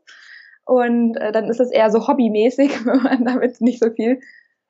Und 0.64 1.16
äh, 1.16 1.32
dann 1.32 1.48
ist 1.48 1.60
es 1.60 1.72
eher 1.72 1.90
so 1.90 2.06
hobbymäßig, 2.06 2.70
wenn 2.86 3.02
man 3.02 3.24
damit 3.24 3.60
nicht 3.60 3.82
so 3.82 3.90
viel 3.90 4.20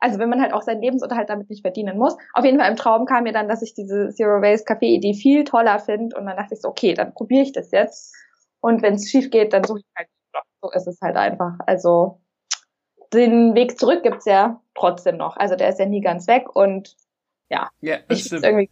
also 0.03 0.19
wenn 0.19 0.29
man 0.29 0.43
halt 0.43 0.53
auch 0.53 0.63
seinen 0.63 0.83
Lebensunterhalt 0.83 1.31
damit 1.31 1.49
nicht 1.49 1.63
verdienen 1.63 1.97
muss. 1.97 2.17
Auf 2.35 2.45
jeden 2.45 2.59
Fall 2.59 2.71
im 2.71 2.77
Traum 2.77 3.07
kam 3.07 3.23
mir 3.23 3.33
dann, 3.33 3.49
dass 3.49 3.63
ich 3.63 3.73
diese 3.73 4.11
Zero 4.11 4.43
Waste 4.43 4.67
Café 4.67 4.87
Idee 4.87 5.15
viel 5.15 5.45
toller 5.45 5.79
finde 5.79 6.17
und 6.17 6.27
dann 6.27 6.37
dachte 6.37 6.55
ich 6.55 6.61
so, 6.61 6.69
okay, 6.69 6.95
dann 6.95 7.15
probiere 7.15 7.43
ich 7.43 7.53
das 7.53 7.71
jetzt 7.71 8.15
und 8.61 8.83
wenn 8.83 8.95
es 8.95 9.09
schief 9.09 9.31
geht, 9.31 9.53
dann 9.53 9.65
suche 9.65 9.81
ich 9.81 9.87
halt 9.97 10.09
so 10.61 10.71
ist 10.71 10.87
es 10.87 11.01
halt 11.01 11.17
einfach. 11.17 11.55
Also 11.67 12.21
den 13.13 13.55
Weg 13.55 13.79
zurück 13.79 14.03
gibt's 14.03 14.25
ja 14.25 14.61
trotzdem 14.75 15.17
noch. 15.17 15.37
Also 15.37 15.57
der 15.57 15.69
ist 15.69 15.79
ja 15.79 15.87
nie 15.87 16.01
ganz 16.01 16.27
weg 16.27 16.55
und 16.55 16.97
ja, 17.49 17.69
ja 17.81 17.99
das 18.09 18.19
ich 18.19 18.27
stimmt. 18.27 18.45
irgendwie 18.45 18.71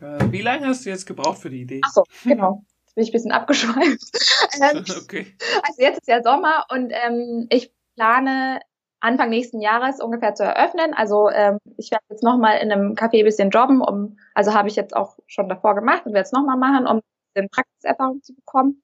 äh, 0.00 0.32
wie 0.32 0.42
lange 0.42 0.66
hast 0.66 0.84
du 0.84 0.90
jetzt 0.90 1.06
gebraucht 1.06 1.38
für 1.38 1.50
die 1.50 1.62
Idee? 1.62 1.80
Ach 1.84 1.92
so, 1.92 2.04
genau. 2.24 2.64
Jetzt 2.84 2.94
bin 2.94 3.04
ich 3.04 3.10
ein 3.10 3.12
bisschen 3.12 3.32
abgeschweift. 3.32 4.00
Ähm, 4.62 4.84
okay. 5.02 5.34
Also 5.64 5.82
jetzt 5.82 5.98
ist 5.98 6.06
ja 6.06 6.22
Sommer 6.22 6.66
und 6.70 6.92
ähm, 6.92 7.48
ich 7.50 7.72
plane 7.96 8.60
Anfang 9.04 9.28
nächsten 9.28 9.60
Jahres 9.60 10.00
ungefähr 10.00 10.34
zu 10.34 10.44
eröffnen. 10.44 10.94
Also 10.94 11.28
ähm, 11.30 11.58
ich 11.76 11.90
werde 11.90 12.04
jetzt 12.08 12.22
nochmal 12.22 12.58
in 12.58 12.72
einem 12.72 12.94
Café 12.94 13.18
ein 13.18 13.24
bisschen 13.24 13.50
jobben, 13.50 13.82
um, 13.82 14.16
also 14.34 14.54
habe 14.54 14.68
ich 14.68 14.76
jetzt 14.76 14.96
auch 14.96 15.18
schon 15.26 15.48
davor 15.48 15.74
gemacht 15.74 16.06
und 16.06 16.14
werde 16.14 16.24
es 16.24 16.32
nochmal 16.32 16.56
machen, 16.56 16.86
um 16.86 17.00
den 17.36 17.48
Praxiserfahrung 17.50 18.22
zu 18.22 18.34
bekommen. 18.34 18.82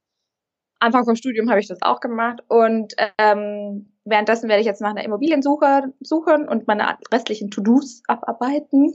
Anfang 0.79 1.05
vom 1.05 1.17
Studium 1.17 1.49
habe 1.49 1.61
ich 1.61 1.69
das 1.69 1.83
auch 1.83 2.01
gemacht 2.01 2.43
und 2.49 2.95
ähm, 3.19 3.93
währenddessen 4.05 4.49
werde 4.49 4.61
ich 4.61 4.67
jetzt 4.67 4.81
nach 4.81 4.91
einer 4.91 5.05
Immobiliensuche 5.05 5.93
suchen 6.01 6.49
und 6.49 6.67
meine 6.67 6.99
restlichen 7.13 7.51
To-Dos 7.51 8.03
abarbeiten, 8.07 8.95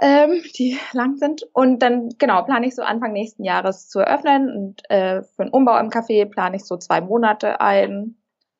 ähm, 0.00 0.42
die 0.56 0.78
lang 0.92 1.16
sind. 1.16 1.42
Und 1.52 1.80
dann, 1.80 2.10
genau, 2.18 2.42
plane 2.42 2.66
ich 2.66 2.74
so 2.74 2.82
Anfang 2.82 3.12
nächsten 3.12 3.44
Jahres 3.44 3.88
zu 3.88 4.00
eröffnen 4.00 4.50
und 4.56 4.90
äh, 4.90 5.22
für 5.22 5.42
einen 5.42 5.52
Umbau 5.52 5.78
im 5.78 5.90
Café 5.90 6.24
plane 6.24 6.56
ich 6.56 6.64
so 6.64 6.76
zwei 6.76 7.00
Monate 7.00 7.60
ein. 7.60 8.16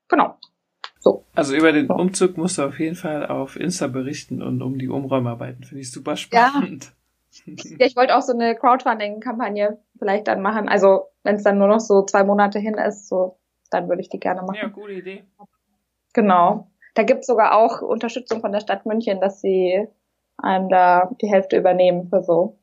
Genau. 0.08 0.36
So. 1.00 1.24
Also 1.34 1.56
über 1.56 1.72
den 1.72 1.90
Umzug 1.90 2.36
musst 2.36 2.58
du 2.58 2.62
auf 2.62 2.78
jeden 2.78 2.94
Fall 2.94 3.26
auf 3.26 3.56
Insta 3.56 3.86
berichten 3.86 4.42
und 4.42 4.60
um 4.62 4.78
die 4.78 4.88
Umräumarbeiten. 4.88 5.64
Finde 5.64 5.80
ich 5.80 5.90
super 5.90 6.16
spannend. 6.16 6.92
Ja. 7.46 7.54
ja, 7.78 7.86
ich 7.86 7.96
wollte 7.96 8.14
auch 8.16 8.22
so 8.22 8.34
eine 8.34 8.54
Crowdfunding-Kampagne 8.54 9.78
vielleicht 9.98 10.28
dann 10.28 10.42
machen. 10.42 10.68
Also 10.68 11.06
wenn 11.22 11.36
es 11.36 11.42
dann 11.42 11.58
nur 11.58 11.68
noch 11.68 11.80
so 11.80 12.04
zwei 12.04 12.22
Monate 12.22 12.58
hin 12.58 12.74
ist, 12.74 13.08
so 13.08 13.38
dann 13.70 13.88
würde 13.88 14.02
ich 14.02 14.10
die 14.10 14.20
gerne 14.20 14.42
machen. 14.42 14.58
Ja, 14.60 14.68
gute 14.68 14.92
Idee. 14.92 15.24
Genau. 16.12 16.70
Da 16.94 17.04
gibt's 17.04 17.26
sogar 17.26 17.56
auch 17.56 17.80
Unterstützung 17.80 18.40
von 18.40 18.52
der 18.52 18.60
Stadt 18.60 18.84
München, 18.84 19.20
dass 19.20 19.40
sie 19.40 19.86
einem 20.36 20.68
da 20.68 21.10
die 21.22 21.28
Hälfte 21.28 21.56
übernehmen 21.56 22.08
für 22.08 22.22
so 22.22 22.58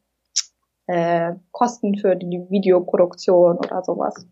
äh, 0.86 1.34
Kosten 1.52 1.98
für 1.98 2.16
die 2.16 2.46
Videoproduktion 2.50 3.58
oder 3.58 3.84
sowas 3.84 4.28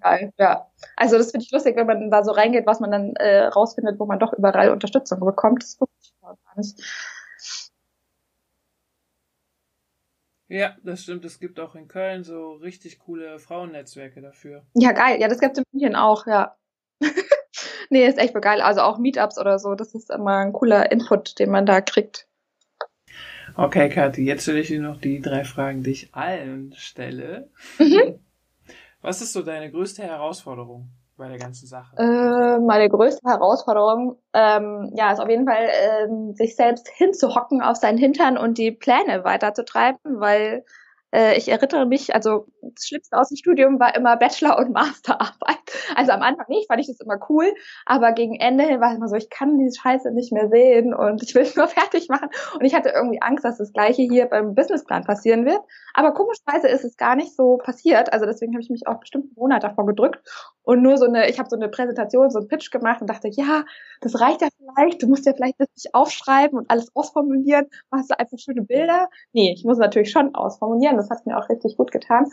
geil, 0.00 0.32
ja. 0.38 0.70
Also 0.96 1.18
das 1.18 1.30
finde 1.30 1.44
ich 1.44 1.52
lustig, 1.52 1.76
wenn 1.76 1.86
man 1.86 2.10
da 2.10 2.24
so 2.24 2.32
reingeht, 2.32 2.66
was 2.66 2.80
man 2.80 2.90
dann 2.90 3.16
äh, 3.16 3.44
rausfindet, 3.46 3.98
wo 3.98 4.06
man 4.06 4.18
doch 4.18 4.32
überall 4.32 4.70
Unterstützung 4.70 5.20
bekommt. 5.20 5.62
Das 5.62 5.80
wusste 5.80 5.94
ich 6.02 6.14
gar 6.20 6.36
nicht. 6.56 6.82
Ja, 10.48 10.76
das 10.82 11.02
stimmt. 11.02 11.24
Es 11.24 11.40
gibt 11.40 11.58
auch 11.58 11.74
in 11.74 11.88
Köln 11.88 12.22
so 12.22 12.52
richtig 12.52 12.98
coole 12.98 13.38
Frauennetzwerke 13.38 14.20
dafür. 14.20 14.64
Ja, 14.74 14.92
geil. 14.92 15.20
Ja, 15.20 15.28
das 15.28 15.40
gibt's 15.40 15.58
in 15.58 15.64
München 15.72 15.96
auch, 15.96 16.26
ja. 16.26 16.56
nee, 17.90 18.06
ist 18.06 18.18
echt 18.18 18.34
geil. 18.40 18.60
Also 18.60 18.82
auch 18.82 18.98
Meetups 18.98 19.38
oder 19.38 19.58
so, 19.58 19.74
das 19.74 19.94
ist 19.94 20.10
immer 20.10 20.38
ein 20.38 20.52
cooler 20.52 20.92
Input, 20.92 21.38
den 21.38 21.50
man 21.50 21.66
da 21.66 21.80
kriegt. 21.80 22.28
Okay, 23.56 23.88
Kathi, 23.88 24.24
jetzt 24.24 24.42
stelle 24.42 24.60
ich 24.60 24.68
dir 24.68 24.80
noch 24.80 25.00
die 25.00 25.20
drei 25.20 25.44
Fragen, 25.44 25.82
die 25.82 25.90
ich 25.90 26.14
allen 26.14 26.74
stelle. 26.76 27.50
Mhm. 27.78 28.18
Was 29.04 29.20
ist 29.20 29.34
so 29.34 29.42
deine 29.42 29.70
größte 29.70 30.02
Herausforderung 30.02 30.88
bei 31.18 31.28
der 31.28 31.36
ganzen 31.36 31.66
Sache? 31.66 31.94
Äh, 31.98 32.58
meine 32.58 32.88
größte 32.88 33.20
Herausforderung, 33.28 34.16
ähm, 34.32 34.92
ja, 34.96 35.12
ist 35.12 35.20
auf 35.20 35.28
jeden 35.28 35.46
Fall, 35.46 35.68
ähm, 35.68 36.34
sich 36.34 36.56
selbst 36.56 36.88
hinzuhocken 36.88 37.60
auf 37.60 37.76
seinen 37.76 37.98
Hintern 37.98 38.38
und 38.38 38.56
die 38.56 38.72
Pläne 38.72 39.22
weiterzutreiben, 39.22 39.98
weil 40.20 40.64
äh, 41.14 41.36
ich 41.36 41.48
erinnere 41.48 41.86
mich, 41.86 42.14
also 42.14 42.46
das 42.60 42.86
Schlimmste 42.86 43.16
aus 43.16 43.28
dem 43.28 43.36
Studium 43.36 43.78
war 43.78 43.94
immer 43.94 44.16
Bachelor- 44.16 44.58
und 44.58 44.72
Masterarbeit. 44.72 45.58
Also 45.94 46.12
am 46.12 46.22
Anfang 46.22 46.46
nicht, 46.48 46.66
fand 46.66 46.80
ich 46.80 46.88
das 46.88 47.00
immer 47.00 47.18
cool, 47.28 47.54
aber 47.86 48.12
gegen 48.12 48.34
Ende 48.34 48.64
hin 48.64 48.80
war 48.80 48.90
es 48.90 48.96
immer 48.96 49.08
so, 49.08 49.14
ich 49.14 49.30
kann 49.30 49.58
diese 49.58 49.80
Scheiße 49.80 50.10
nicht 50.10 50.32
mehr 50.32 50.48
sehen 50.48 50.92
und 50.92 51.22
ich 51.22 51.34
will 51.34 51.42
es 51.42 51.54
nur 51.54 51.68
fertig 51.68 52.08
machen. 52.08 52.28
Und 52.54 52.64
ich 52.64 52.74
hatte 52.74 52.90
irgendwie 52.90 53.22
Angst, 53.22 53.44
dass 53.44 53.58
das 53.58 53.72
Gleiche 53.72 54.02
hier 54.02 54.26
beim 54.26 54.54
Businessplan 54.54 55.04
passieren 55.04 55.46
wird. 55.46 55.60
Aber 55.94 56.12
komischerweise 56.12 56.68
ist 56.68 56.84
es 56.84 56.96
gar 56.96 57.14
nicht 57.14 57.34
so 57.36 57.58
passiert. 57.58 58.12
Also 58.12 58.26
deswegen 58.26 58.52
habe 58.52 58.62
ich 58.62 58.70
mich 58.70 58.86
auch 58.86 58.98
bestimmt 58.98 59.26
einen 59.26 59.34
Monat 59.36 59.62
davor 59.62 59.86
gedrückt 59.86 60.20
und 60.62 60.82
nur 60.82 60.96
so 60.96 61.06
eine, 61.06 61.28
ich 61.28 61.38
habe 61.38 61.48
so 61.48 61.56
eine 61.56 61.68
Präsentation, 61.68 62.30
so 62.30 62.38
einen 62.38 62.48
Pitch 62.48 62.70
gemacht 62.70 63.00
und 63.00 63.08
dachte, 63.08 63.28
ja, 63.28 63.64
das 64.00 64.20
reicht 64.20 64.40
ja 64.40 64.48
vielleicht, 64.64 65.02
du 65.02 65.08
musst 65.08 65.26
ja 65.26 65.32
vielleicht 65.34 65.60
das 65.60 65.68
nicht 65.76 65.94
aufschreiben 65.94 66.58
und 66.58 66.70
alles 66.70 66.94
ausformulieren, 66.94 67.66
machst 67.90 68.10
du 68.10 68.18
einfach 68.18 68.38
schöne 68.38 68.62
Bilder. 68.62 69.08
Nee, 69.32 69.52
ich 69.52 69.64
muss 69.64 69.78
natürlich 69.78 70.10
schon 70.10 70.34
ausformulieren, 70.34 70.96
das 70.96 71.10
hat 71.10 71.26
mir 71.26 71.38
auch 71.38 71.48
richtig 71.48 71.76
gut 71.76 71.92
getan. 71.92 72.26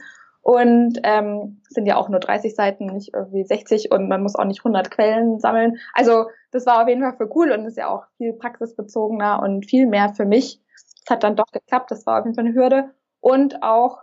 Und 0.44 1.00
ähm, 1.04 1.62
sind 1.70 1.86
ja 1.86 1.98
auch 1.98 2.10
nur 2.10 2.20
30 2.20 2.56
Seiten, 2.56 2.88
nicht 2.88 3.14
irgendwie 3.14 3.44
60 3.44 3.92
und 3.92 4.10
man 4.10 4.24
muss 4.24 4.36
auch 4.36 4.46
nicht 4.46 4.62
100 4.62 4.90
Quellen 4.90 5.40
sammeln. 5.40 5.78
Also 5.94 6.26
das 6.50 6.66
war 6.66 6.82
auf 6.82 6.88
jeden 6.88 7.02
Fall 7.02 7.16
für 7.16 7.30
cool 7.36 7.52
und 7.52 7.66
ist 7.66 7.78
ja 7.78 7.90
auch 7.90 8.06
viel 8.18 8.34
praxisbezogener 8.34 9.40
und 9.44 9.68
viel 9.68 9.86
mehr 9.86 10.10
für 10.16 10.26
mich. 10.26 10.60
Es 10.74 11.10
hat 11.10 11.24
dann 11.24 11.36
doch 11.36 11.52
geklappt, 11.52 11.92
das 11.92 12.08
war 12.08 12.20
auf 12.20 12.26
jeden 12.26 12.36
Fall 12.36 12.46
eine 12.46 12.56
Hürde. 12.56 12.90
Und 13.20 13.62
auch, 13.62 14.00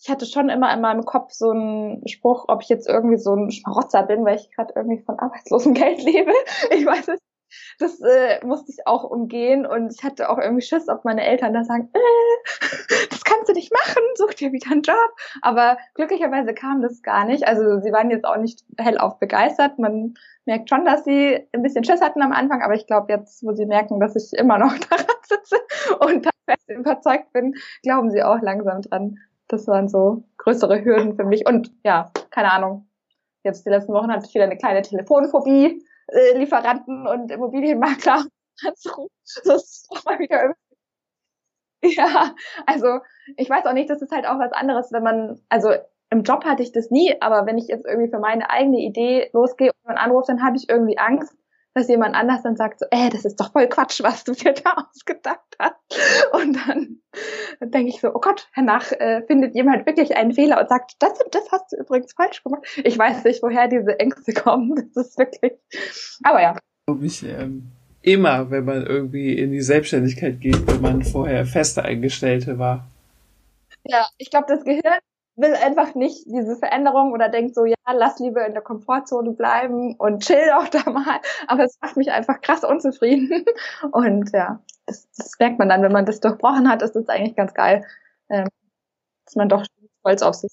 ich 0.00 0.08
hatte 0.08 0.26
schon 0.26 0.48
immer 0.48 0.72
in 0.72 0.80
meinem 0.80 1.04
Kopf 1.04 1.32
so 1.32 1.50
einen 1.50 2.06
Spruch, 2.06 2.44
ob 2.46 2.62
ich 2.62 2.68
jetzt 2.68 2.88
irgendwie 2.88 3.18
so 3.18 3.34
ein 3.34 3.50
Schmarotzer 3.50 4.04
bin, 4.04 4.24
weil 4.24 4.36
ich 4.36 4.48
gerade 4.54 4.72
irgendwie 4.76 5.02
von 5.02 5.18
Arbeitslosengeld 5.18 6.02
lebe. 6.04 6.32
Ich 6.70 6.86
weiß 6.86 7.08
es 7.08 7.20
das 7.78 8.00
äh, 8.00 8.44
musste 8.44 8.72
ich 8.72 8.86
auch 8.86 9.04
umgehen 9.04 9.66
und 9.66 9.92
ich 9.92 10.04
hatte 10.04 10.30
auch 10.30 10.38
irgendwie 10.38 10.62
Schiss, 10.62 10.88
ob 10.88 11.04
meine 11.04 11.24
Eltern 11.24 11.52
da 11.52 11.64
sagen, 11.64 11.90
äh, 11.92 13.06
das 13.10 13.24
kannst 13.24 13.48
du 13.48 13.52
nicht 13.52 13.72
machen, 13.72 14.02
such 14.16 14.34
dir 14.34 14.52
wieder 14.52 14.70
einen 14.70 14.82
Job. 14.82 15.10
Aber 15.42 15.78
glücklicherweise 15.94 16.54
kam 16.54 16.82
das 16.82 17.02
gar 17.02 17.24
nicht. 17.24 17.46
Also 17.46 17.80
sie 17.80 17.92
waren 17.92 18.10
jetzt 18.10 18.24
auch 18.24 18.36
nicht 18.36 18.64
hellauf 18.78 19.18
begeistert. 19.18 19.78
Man 19.78 20.14
merkt 20.46 20.68
schon, 20.68 20.84
dass 20.84 21.04
sie 21.04 21.46
ein 21.52 21.62
bisschen 21.62 21.84
Schiss 21.84 22.00
hatten 22.00 22.22
am 22.22 22.32
Anfang, 22.32 22.62
aber 22.62 22.74
ich 22.74 22.86
glaube 22.86 23.12
jetzt, 23.12 23.44
wo 23.44 23.52
sie 23.52 23.66
merken, 23.66 24.00
dass 24.00 24.16
ich 24.16 24.38
immer 24.38 24.58
noch 24.58 24.76
daran 24.90 25.06
sitze 25.22 25.56
und 26.00 26.26
da 26.26 26.30
fest 26.46 26.68
überzeugt 26.68 27.32
bin, 27.32 27.54
glauben 27.82 28.10
sie 28.10 28.22
auch 28.22 28.40
langsam 28.40 28.82
dran. 28.82 29.18
Das 29.48 29.66
waren 29.66 29.88
so 29.88 30.24
größere 30.38 30.84
Hürden 30.84 31.16
für 31.16 31.24
mich. 31.24 31.46
Und 31.46 31.72
ja, 31.84 32.10
keine 32.30 32.52
Ahnung. 32.52 32.86
Jetzt 33.42 33.64
die 33.64 33.70
letzten 33.70 33.92
Wochen 33.92 34.12
hatte 34.12 34.26
ich 34.26 34.34
wieder 34.34 34.44
eine 34.44 34.56
kleine 34.56 34.82
Telefonphobie 34.82 35.82
äh, 36.12 36.38
Lieferanten 36.38 37.06
und 37.06 37.30
Immobilienmakler 37.30 38.24
anzurufen. 38.66 39.14
Das 39.44 39.64
ist 39.64 39.88
auch 39.90 40.04
mal 40.04 40.18
wieder 40.18 40.54
ja, 41.82 42.34
also 42.66 43.00
ich 43.36 43.48
weiß 43.48 43.64
auch 43.66 43.72
nicht, 43.72 43.88
das 43.88 44.02
ist 44.02 44.12
halt 44.12 44.26
auch 44.26 44.38
was 44.38 44.52
anderes, 44.52 44.92
wenn 44.92 45.02
man, 45.02 45.40
also 45.48 45.70
im 46.10 46.22
Job 46.22 46.44
hatte 46.44 46.62
ich 46.62 46.72
das 46.72 46.90
nie, 46.90 47.14
aber 47.20 47.46
wenn 47.46 47.58
ich 47.58 47.68
jetzt 47.68 47.86
irgendwie 47.86 48.10
für 48.10 48.18
meine 48.18 48.50
eigene 48.50 48.80
Idee 48.80 49.30
losgehe 49.32 49.70
und 49.70 49.88
man 49.88 49.96
anruft, 49.96 50.28
dann 50.28 50.44
habe 50.44 50.56
ich 50.56 50.68
irgendwie 50.68 50.98
Angst, 50.98 51.34
dass 51.74 51.88
jemand 51.88 52.14
anders 52.14 52.42
dann 52.42 52.56
sagt 52.56 52.80
so, 52.80 52.86
äh, 52.90 53.10
das 53.10 53.24
ist 53.24 53.36
doch 53.36 53.52
voll 53.52 53.68
Quatsch, 53.68 54.02
was 54.02 54.24
du 54.24 54.32
dir 54.32 54.52
da 54.64 54.88
ausgedacht 54.88 55.56
hast. 55.58 55.76
Und 56.32 56.56
dann, 56.56 56.98
dann 57.60 57.70
denke 57.70 57.90
ich 57.90 58.00
so, 58.00 58.08
oh 58.14 58.20
Gott, 58.20 58.48
danach 58.56 58.92
äh, 58.92 59.22
findet 59.26 59.54
jemand 59.54 59.86
wirklich 59.86 60.16
einen 60.16 60.32
Fehler 60.32 60.60
und 60.60 60.68
sagt, 60.68 60.96
das 60.98 61.20
und 61.22 61.34
das 61.34 61.50
hast 61.52 61.72
du 61.72 61.76
übrigens 61.76 62.12
falsch 62.12 62.42
gemacht. 62.42 62.62
Ich 62.84 62.98
weiß 62.98 63.24
nicht, 63.24 63.42
woher 63.42 63.68
diese 63.68 63.98
Ängste 63.98 64.32
kommen. 64.32 64.90
Das 64.94 65.08
ist 65.08 65.18
wirklich, 65.18 65.52
aber 66.22 66.42
ja. 66.42 66.56
Ich, 67.00 67.22
ähm, 67.22 67.70
immer, 68.02 68.50
wenn 68.50 68.64
man 68.64 68.86
irgendwie 68.86 69.38
in 69.38 69.52
die 69.52 69.60
Selbstständigkeit 69.60 70.40
geht, 70.40 70.66
wenn 70.66 70.80
man 70.80 71.02
vorher 71.02 71.46
feste 71.46 71.84
Eingestellte 71.84 72.58
war. 72.58 72.88
Ja, 73.84 74.08
ich 74.18 74.30
glaube, 74.30 74.46
das 74.48 74.64
Gehirn 74.64 74.98
will 75.40 75.54
einfach 75.54 75.94
nicht 75.94 76.26
diese 76.26 76.56
Veränderung 76.56 77.12
oder 77.12 77.28
denkt 77.28 77.54
so, 77.54 77.64
ja, 77.64 77.74
lass 77.92 78.18
lieber 78.18 78.46
in 78.46 78.52
der 78.52 78.62
Komfortzone 78.62 79.32
bleiben 79.32 79.94
und 79.96 80.24
chill 80.24 80.50
auch 80.54 80.68
da 80.68 80.88
mal. 80.90 81.20
Aber 81.46 81.64
es 81.64 81.78
macht 81.80 81.96
mich 81.96 82.10
einfach 82.10 82.40
krass 82.40 82.64
unzufrieden. 82.64 83.44
Und 83.92 84.32
ja, 84.32 84.62
das, 84.86 85.08
das 85.16 85.32
merkt 85.38 85.58
man 85.58 85.68
dann, 85.68 85.82
wenn 85.82 85.92
man 85.92 86.06
das 86.06 86.20
durchbrochen 86.20 86.68
hat, 86.68 86.82
ist 86.82 86.94
das 86.94 87.08
eigentlich 87.08 87.36
ganz 87.36 87.54
geil, 87.54 87.84
ähm, 88.28 88.48
dass 89.24 89.36
man 89.36 89.48
doch 89.48 89.64
stolz 90.00 90.22
auf 90.22 90.34
sich. 90.34 90.52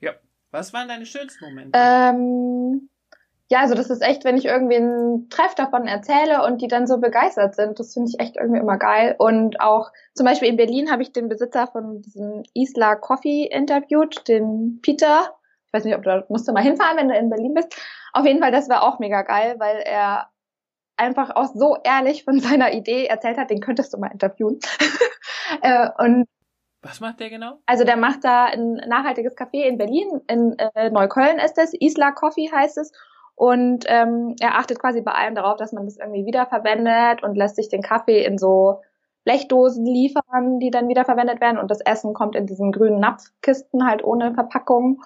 Ja. 0.00 0.12
Was 0.50 0.72
waren 0.72 0.88
deine 0.88 1.06
schönsten 1.06 1.44
Momente? 1.44 1.78
Ähm, 1.78 2.88
ja, 3.52 3.60
also 3.60 3.74
das 3.74 3.90
ist 3.90 4.00
echt, 4.00 4.24
wenn 4.24 4.38
ich 4.38 4.46
irgendwie 4.46 4.76
einen 4.76 5.28
Treff 5.28 5.54
davon 5.54 5.86
erzähle 5.86 6.42
und 6.42 6.62
die 6.62 6.68
dann 6.68 6.86
so 6.86 6.96
begeistert 6.96 7.54
sind, 7.54 7.78
das 7.78 7.92
finde 7.92 8.08
ich 8.08 8.18
echt 8.18 8.38
irgendwie 8.38 8.58
immer 8.58 8.78
geil. 8.78 9.14
Und 9.18 9.60
auch 9.60 9.90
zum 10.14 10.24
Beispiel 10.24 10.48
in 10.48 10.56
Berlin 10.56 10.90
habe 10.90 11.02
ich 11.02 11.12
den 11.12 11.28
Besitzer 11.28 11.66
von 11.66 12.00
diesem 12.00 12.44
Isla 12.54 12.96
Coffee 12.96 13.44
interviewt, 13.44 14.26
den 14.26 14.80
Peter. 14.80 15.36
Ich 15.66 15.72
weiß 15.74 15.84
nicht, 15.84 15.94
ob 15.94 16.02
du 16.02 16.24
musst 16.30 16.48
du 16.48 16.52
mal 16.54 16.62
hinfahren, 16.62 16.96
wenn 16.96 17.10
du 17.10 17.14
in 17.14 17.28
Berlin 17.28 17.52
bist. 17.52 17.78
Auf 18.14 18.24
jeden 18.24 18.40
Fall, 18.40 18.52
das 18.52 18.70
war 18.70 18.84
auch 18.84 18.98
mega 19.00 19.20
geil, 19.20 19.56
weil 19.58 19.82
er 19.84 20.30
einfach 20.96 21.36
auch 21.36 21.52
so 21.54 21.76
ehrlich 21.84 22.24
von 22.24 22.40
seiner 22.40 22.72
Idee 22.72 23.04
erzählt 23.04 23.36
hat, 23.36 23.50
den 23.50 23.60
könntest 23.60 23.92
du 23.92 23.98
mal 23.98 24.12
interviewen. 24.12 24.60
äh, 25.60 25.90
und 25.98 26.26
was 26.80 27.00
macht 27.00 27.20
der 27.20 27.28
genau? 27.28 27.58
Also 27.66 27.84
der 27.84 27.98
macht 27.98 28.24
da 28.24 28.46
ein 28.46 28.76
nachhaltiges 28.88 29.36
Café 29.36 29.64
in 29.64 29.76
Berlin, 29.76 30.22
in 30.26 30.58
äh, 30.58 30.88
Neukölln 30.88 31.38
ist 31.38 31.58
es, 31.58 31.74
Isla 31.74 32.12
Coffee 32.12 32.50
heißt 32.50 32.78
es. 32.78 32.92
Und 33.34 33.84
ähm, 33.88 34.36
er 34.40 34.58
achtet 34.58 34.78
quasi 34.78 35.00
bei 35.00 35.12
allem 35.12 35.34
darauf, 35.34 35.56
dass 35.56 35.72
man 35.72 35.84
das 35.84 35.96
irgendwie 35.96 36.26
wiederverwendet 36.26 37.22
und 37.22 37.36
lässt 37.36 37.56
sich 37.56 37.68
den 37.68 37.82
Kaffee 37.82 38.24
in 38.24 38.38
so 38.38 38.80
Blechdosen 39.24 39.86
liefern, 39.86 40.58
die 40.58 40.70
dann 40.70 40.88
wiederverwendet 40.88 41.40
werden. 41.40 41.58
Und 41.58 41.70
das 41.70 41.80
Essen 41.80 42.14
kommt 42.14 42.36
in 42.36 42.46
diesen 42.46 42.72
grünen 42.72 43.00
Napfkisten 43.00 43.86
halt 43.86 44.04
ohne 44.04 44.34
Verpackung. 44.34 45.02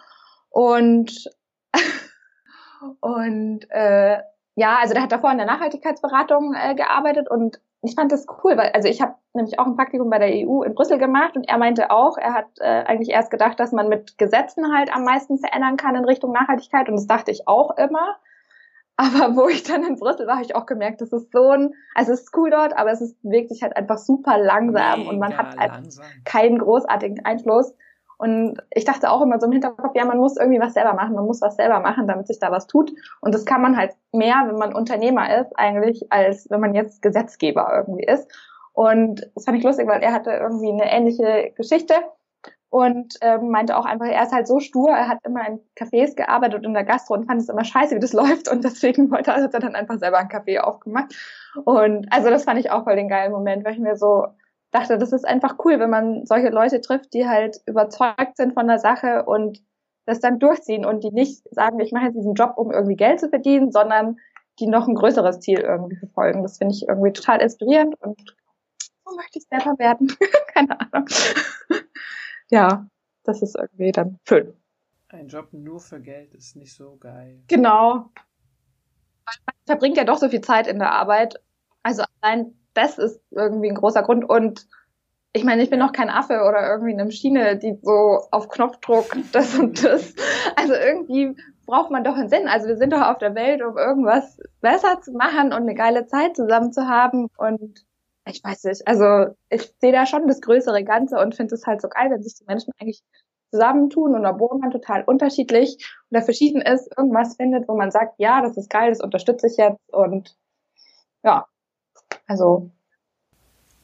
Und 0.51 1.31
und 3.01 3.71
äh, 3.71 4.19
ja, 4.55 4.79
also 4.81 4.95
der 4.95 5.03
hat 5.03 5.13
davor 5.13 5.31
in 5.31 5.39
der 5.39 5.47
Nachhaltigkeitsberatung 5.47 6.55
äh, 6.55 6.75
gearbeitet 6.75 7.31
und 7.31 7.61
ich 7.87 7.95
fand 7.95 8.13
das 8.13 8.27
cool, 8.43 8.57
weil 8.57 8.71
also 8.73 8.89
ich 8.89 9.01
habe 9.01 9.15
nämlich 9.33 9.59
auch 9.59 9.67
ein 9.67 9.77
Praktikum 9.77 10.11
bei 10.11 10.19
der 10.19 10.29
EU 10.29 10.63
in 10.63 10.75
Brüssel 10.75 10.99
gemacht 10.99 11.37
und 11.37 11.49
er 11.49 11.59
meinte 11.59 11.91
auch, 11.91 12.19
er 12.19 12.35
hat 12.35 12.47
äh, 12.59 12.85
eigentlich 12.85 13.11
erst 13.11 13.31
gedacht, 13.31 13.59
dass 13.61 13.73
man 13.73 13.89
mit 13.89 14.19
Gesetzen 14.19 14.75
halt 14.75 14.95
am 14.95 15.05
meisten 15.05 15.39
verändern 15.39 15.77
kann 15.77 15.97
in 15.97 16.05
Richtung 16.05 16.33
Nachhaltigkeit 16.33 16.89
und 16.89 16.97
das 16.97 17.07
dachte 17.07 17.31
ich 17.31 17.47
auch 17.49 17.77
immer. 17.77 18.17
Aber 18.99 19.37
wo 19.37 19.47
ich 19.49 19.63
dann 19.63 19.85
in 19.85 19.97
Brüssel 19.97 20.27
war, 20.27 20.37
habe 20.37 20.45
ich 20.45 20.55
auch 20.55 20.65
gemerkt, 20.65 21.03
das 21.03 21.13
ist 21.13 21.31
so 21.31 21.51
ein, 21.51 21.75
also 21.95 22.13
es 22.13 22.23
ist 22.23 22.37
cool 22.37 22.51
dort, 22.51 22.77
aber 22.77 22.91
es 22.91 23.03
ist, 23.03 23.23
bewegt 23.23 23.51
sich 23.51 23.63
halt 23.63 23.77
einfach 23.77 23.99
super 23.99 24.39
langsam 24.39 25.01
Mega 25.01 25.11
und 25.11 25.19
man 25.19 25.37
hat 25.37 25.59
halt 25.59 25.99
keinen 26.25 26.59
großartigen 26.59 27.25
Einfluss. 27.25 27.75
Und 28.19 28.63
ich 28.71 28.85
dachte 28.85 29.11
auch 29.11 29.21
immer 29.21 29.39
so 29.39 29.47
im 29.47 29.53
Hinterkopf, 29.53 29.95
ja, 29.95 30.05
man 30.05 30.19
muss 30.19 30.37
irgendwie 30.37 30.61
was 30.61 30.75
selber 30.75 30.95
machen, 30.95 31.15
man 31.15 31.27
muss 31.27 31.43
was 31.43 31.57
selber 31.57 31.81
machen, 31.81 32.07
damit 32.07 32.27
sich 32.27 32.39
da 32.39 32.51
was 32.51 32.67
tut. 32.67 32.91
Und 33.21 33.35
das 33.35 33.45
kann 33.45 33.61
man 33.61 33.77
halt 33.77 33.93
mehr, 34.13 34.45
wenn 34.47 34.57
man 34.57 34.75
Unternehmer 34.75 35.41
ist, 35.41 35.53
eigentlich, 35.59 36.11
als 36.11 36.49
wenn 36.51 36.61
man 36.61 36.75
jetzt 36.75 37.03
Gesetzgeber 37.03 37.71
irgendwie 37.77 38.05
ist. 38.05 38.31
Und 38.73 39.31
das 39.35 39.45
fand 39.45 39.59
ich 39.59 39.65
lustig, 39.65 39.87
weil 39.87 40.03
er 40.03 40.13
hatte 40.13 40.31
irgendwie 40.31 40.71
eine 40.71 40.91
ähnliche 40.91 41.53
Geschichte 41.57 41.95
und 42.71 43.15
ähm, 43.21 43.51
meinte 43.51 43.77
auch 43.77 43.85
einfach, 43.85 44.07
er 44.07 44.23
ist 44.23 44.33
halt 44.33 44.47
so 44.47 44.61
stur, 44.61 44.91
er 44.91 45.09
hat 45.09 45.19
immer 45.25 45.47
in 45.49 45.61
Cafés 45.79 46.15
gearbeitet 46.15 46.59
und 46.59 46.65
in 46.65 46.75
der 46.75 46.85
Gastro 46.85 47.15
und 47.15 47.27
fand 47.27 47.41
es 47.41 47.49
immer 47.49 47.65
scheiße, 47.65 47.95
wie 47.95 48.01
das 48.01 48.13
läuft 48.15 48.51
und 48.51 48.65
deswegen 48.65 49.11
wollte 49.11 49.31
er, 49.31 49.43
hat 49.43 49.55
er 49.55 49.61
dann 49.61 49.75
einfach 49.75 49.99
selber 49.99 50.19
ein 50.19 50.29
Café 50.29 50.59
aufgemacht. 50.59 51.15
Und 51.65 52.07
also 52.13 52.29
das 52.29 52.45
fand 52.45 52.61
ich 52.61 52.71
auch 52.71 52.85
voll 52.85 52.97
den 52.97 53.09
geilen 53.09 53.33
Moment, 53.33 53.65
weil 53.65 53.73
ich 53.73 53.79
mir 53.79 53.97
so 53.97 54.27
dachte, 54.77 54.99
das 54.99 55.13
ist 55.13 55.27
einfach 55.27 55.57
cool, 55.65 55.79
wenn 55.79 55.91
man 55.91 56.27
solche 56.27 56.51
Leute 56.51 56.81
trifft, 56.81 57.15
die 57.15 57.27
halt 57.27 57.61
überzeugt 57.67 58.37
sind 58.37 58.55
von 58.55 58.67
der 58.67 58.79
Sache 58.79 59.25
und 59.25 59.63
das 60.05 60.21
dann 60.21 60.39
durchziehen 60.39 60.85
und 60.85 61.03
die 61.03 61.11
nicht 61.11 61.43
sagen, 61.53 61.81
ich 61.81 61.93
mache 61.93 62.07
jetzt 62.07 62.17
diesen 62.17 62.35
Job, 62.35 62.55
um 62.57 62.71
irgendwie 62.71 62.97
Geld 62.97 63.21
zu 63.21 63.29
verdienen, 63.29 63.73
sondern 63.73 64.19
die 64.59 64.67
noch 64.67 64.87
ein 64.87 64.95
größeres 64.95 65.41
Ziel 65.41 65.61
irgendwie 65.61 65.97
verfolgen. 65.97 66.43
Das 66.43 66.59
finde 66.59 66.75
ich 66.75 66.89
irgendwie 66.89 67.13
total 67.13 67.41
inspirierend 67.41 68.01
und 68.01 68.37
so 69.05 69.17
möchte 69.17 69.39
ich 69.39 69.47
selber 69.49 69.79
werden. 69.79 70.15
Keine 70.55 70.81
Ahnung. 70.81 71.09
ja, 72.51 72.87
das 73.25 73.43
ist 73.43 73.57
irgendwie 73.57 73.93
dann 73.93 74.19
schön. 74.29 74.55
Ein 75.09 75.29
Job 75.29 75.53
nur 75.53 75.81
für 75.81 76.01
Geld 76.01 76.35
ist 76.35 76.57
nicht 76.57 76.75
so 76.75 76.97
geil. 76.97 77.43
Genau. 77.49 78.11
Man 79.25 79.55
verbringt 79.67 79.97
ja 79.97 80.05
doch 80.05 80.19
so 80.19 80.29
viel 80.29 80.41
Zeit 80.41 80.67
in 80.67 80.79
der 80.79 80.93
Arbeit. 80.93 81.41
Also 81.83 82.05
allein 82.21 82.55
das 82.77 82.99
ist 82.99 83.21
irgendwie 83.31 83.69
ein 83.69 83.75
großer 83.75 84.03
Grund. 84.03 84.29
Und 84.29 84.67
ich 85.33 85.45
meine, 85.45 85.63
ich 85.63 85.71
bin 85.71 85.79
noch 85.79 85.93
kein 85.93 86.11
Affe 86.11 86.43
oder 86.49 86.69
irgendwie 86.71 86.93
eine 86.93 87.05
Maschine, 87.05 87.57
die 87.57 87.79
so 87.83 88.21
auf 88.31 88.49
Knopfdruck 88.49 89.17
das 89.33 89.59
und 89.59 89.85
das. 89.85 90.15
Also 90.57 90.75
irgendwie 90.75 91.37
braucht 91.67 91.91
man 91.91 92.05
doch 92.05 92.17
einen 92.17 92.29
Sinn. 92.29 92.49
Also 92.49 92.69
wir 92.69 92.77
sind 92.77 92.93
doch 92.93 93.03
auf 93.03 93.19
der 93.19 93.35
Welt, 93.35 93.63
um 93.63 93.77
irgendwas 93.77 94.39
besser 94.61 95.01
zu 95.01 95.13
machen 95.13 95.47
und 95.47 95.63
eine 95.63 95.75
geile 95.75 96.07
Zeit 96.07 96.37
zusammen 96.37 96.73
zu 96.73 96.89
haben. 96.89 97.29
Und 97.37 97.85
ich 98.27 98.43
weiß 98.43 98.65
nicht, 98.65 98.87
also 98.87 99.35
ich 99.51 99.73
sehe 99.81 99.93
da 99.93 100.07
schon 100.07 100.27
das 100.29 100.41
größere 100.41 100.85
Ganze 100.85 101.19
und 101.19 101.35
finde 101.35 101.55
es 101.55 101.67
halt 101.67 101.81
so 101.81 101.89
geil, 101.89 102.11
wenn 102.11 102.23
sich 102.23 102.35
die 102.35 102.45
Menschen 102.47 102.73
eigentlich 102.79 103.03
zusammentun 103.51 104.15
und 104.15 104.27
obwohl 104.27 104.59
man 104.59 104.71
total 104.71 105.05
unterschiedlich 105.05 105.79
oder 106.11 106.23
verschieden 106.23 106.61
ist, 106.61 106.91
irgendwas 106.97 107.37
findet, 107.37 107.69
wo 107.69 107.77
man 107.77 107.91
sagt, 107.91 108.15
ja, 108.19 108.43
das 108.43 108.57
ist 108.57 108.71
geil, 108.71 108.91
das 108.91 109.01
unterstütze 109.01 109.47
ich 109.47 109.57
jetzt 109.57 109.93
und 109.93 110.37
ja, 111.23 111.47
also. 112.27 112.71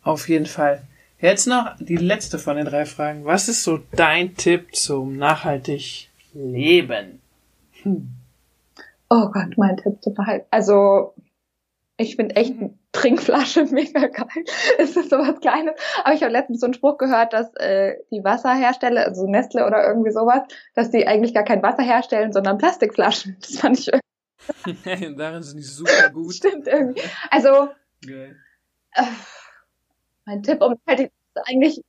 Auf 0.02 0.28
jeden 0.28 0.46
Fall. 0.46 0.82
Jetzt 1.20 1.46
noch 1.46 1.76
die 1.78 1.96
letzte 1.96 2.38
von 2.38 2.56
den 2.56 2.66
drei 2.66 2.84
Fragen. 2.84 3.24
Was 3.24 3.48
ist 3.48 3.62
so 3.62 3.78
dein 3.94 4.34
Tipp 4.34 4.74
zum 4.74 5.16
nachhaltig 5.16 6.08
Leben? 6.34 7.20
Hm. 7.82 8.08
Oh 9.08 9.28
Gott, 9.28 9.56
mein 9.56 9.76
Tipp 9.76 10.02
zu 10.02 10.12
verhalten. 10.12 10.46
Also, 10.50 11.14
ich 11.96 12.16
finde 12.16 12.34
echt 12.36 12.58
eine 12.58 12.74
Trinkflasche 12.92 13.64
mega 13.70 14.06
geil. 14.06 14.44
es 14.78 14.96
ist 14.96 15.10
sowas 15.10 15.38
Kleines. 15.40 15.74
Aber 16.02 16.14
ich 16.14 16.22
habe 16.22 16.32
letztens 16.32 16.60
so 16.60 16.66
einen 16.66 16.74
Spruch 16.74 16.98
gehört, 16.98 17.32
dass 17.32 17.54
äh, 17.56 17.96
die 18.10 18.24
Wasserhersteller, 18.24 19.06
also 19.06 19.26
Nestle 19.26 19.66
oder 19.66 19.86
irgendwie 19.86 20.10
sowas, 20.10 20.42
dass 20.74 20.90
die 20.90 21.06
eigentlich 21.06 21.34
gar 21.34 21.44
kein 21.44 21.62
Wasser 21.62 21.82
herstellen, 21.82 22.32
sondern 22.32 22.58
Plastikflaschen. 22.58 23.36
Das 23.40 23.58
fand 23.58 23.78
ich. 23.78 23.90
Darin 25.16 25.42
sind 25.42 25.58
die 25.58 25.62
super 25.62 26.10
gut. 26.12 26.34
Stimmt 26.34 26.66
irgendwie. 26.66 27.02
Also, 27.30 27.68
äh, 28.08 28.34
mein 30.24 30.42
Tipp, 30.42 30.62
um 30.62 30.76
halt 30.86 30.98
die, 30.98 31.10
eigentlich. 31.46 31.82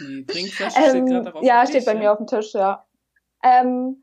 Die 0.00 0.24
Trinkflasche 0.26 0.78
ähm, 0.78 0.90
steht 0.90 1.06
gerade 1.06 1.34
auf 1.34 1.42
Ja, 1.42 1.60
Tisch, 1.62 1.70
steht 1.70 1.84
bei 1.86 1.94
ja? 1.94 1.98
mir 1.98 2.12
auf 2.12 2.18
dem 2.18 2.26
Tisch, 2.26 2.54
ja. 2.54 2.84
Ähm, 3.42 4.02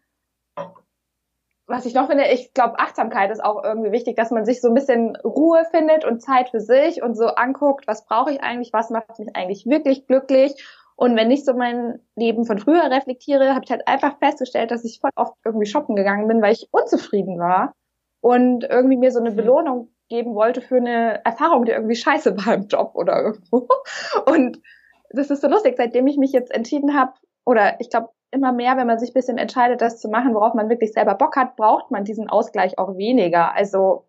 was 1.68 1.86
ich 1.86 1.96
noch 1.96 2.08
finde, 2.08 2.26
ich 2.28 2.54
glaube, 2.54 2.80
Achtsamkeit 2.80 3.32
ist 3.32 3.44
auch 3.44 3.64
irgendwie 3.64 3.92
wichtig, 3.92 4.16
dass 4.16 4.30
man 4.30 4.46
sich 4.46 4.62
so 4.62 4.68
ein 4.68 4.76
bisschen 4.76 5.16
Ruhe 5.18 5.66
findet 5.72 6.06
und 6.06 6.22
Zeit 6.22 6.50
für 6.50 6.60
sich 6.60 7.02
und 7.02 7.16
so 7.16 7.28
anguckt, 7.28 7.88
was 7.88 8.06
brauche 8.06 8.32
ich 8.32 8.42
eigentlich, 8.42 8.72
was 8.72 8.92
macht 8.92 9.18
mich 9.18 9.36
eigentlich 9.36 9.66
wirklich 9.66 10.06
glücklich. 10.06 10.64
Und 10.96 11.16
wenn 11.18 11.32
ich 11.32 11.44
so 11.44 11.54
mein 11.54 12.00
Leben 12.16 12.46
von 12.46 12.60
früher 12.60 12.90
reflektiere, 12.90 13.54
habe 13.54 13.66
ich 13.66 13.72
halt 13.72 13.88
einfach 13.88 14.18
festgestellt, 14.20 14.72
dass 14.72 14.86
ich 14.86 15.00
voll 15.00 15.10
oft 15.16 15.34
irgendwie 15.44 15.66
shoppen 15.66 15.96
gegangen 15.96 16.28
bin, 16.28 16.42
weil 16.42 16.54
ich 16.54 16.68
unzufrieden 16.72 17.40
war 17.40 17.74
und 18.22 18.64
irgendwie 18.64 18.98
mir 18.98 19.12
so 19.12 19.20
eine 19.20 19.32
mhm. 19.32 19.36
Belohnung 19.36 19.95
geben 20.10 20.36
wollte 20.36 20.62
für 20.62 20.78
eine 20.78 21.24
Erfahrung, 21.26 21.66
die 21.66 21.72
irgendwie 21.72 21.96
scheiße 21.96 22.38
war 22.46 22.54
im 22.54 22.68
Job 22.68 22.92
oder 22.96 23.22
irgendwo. 23.22 23.68
Und 24.26 24.62
das 25.10 25.30
ist 25.30 25.42
so 25.42 25.48
lustig, 25.48 25.76
seitdem 25.78 26.08
ich 26.08 26.18
mich 26.18 26.32
jetzt 26.32 26.52
entschieden 26.52 26.98
habe, 26.98 27.14
oder 27.46 27.80
ich 27.80 27.90
glaube, 27.90 28.10
immer 28.32 28.52
mehr, 28.52 28.78
wenn 28.78 28.88
man 28.88 29.00
sich 29.00 29.14
bisschen 29.14 29.38
entscheidet, 29.38 29.82
das 29.82 30.00
zu 30.00 30.10
machen, 30.10 30.34
worauf 30.34 30.54
man 30.54 30.70
wirklich 30.70 30.92
selber 30.94 31.16
Bock 31.16 31.36
hat, 31.36 31.56
braucht 31.56 31.92
man 31.92 32.04
diesen 32.04 32.30
Ausgleich 32.30 32.78
auch 32.78 32.98
weniger. 32.98 33.54
Also, 33.54 34.08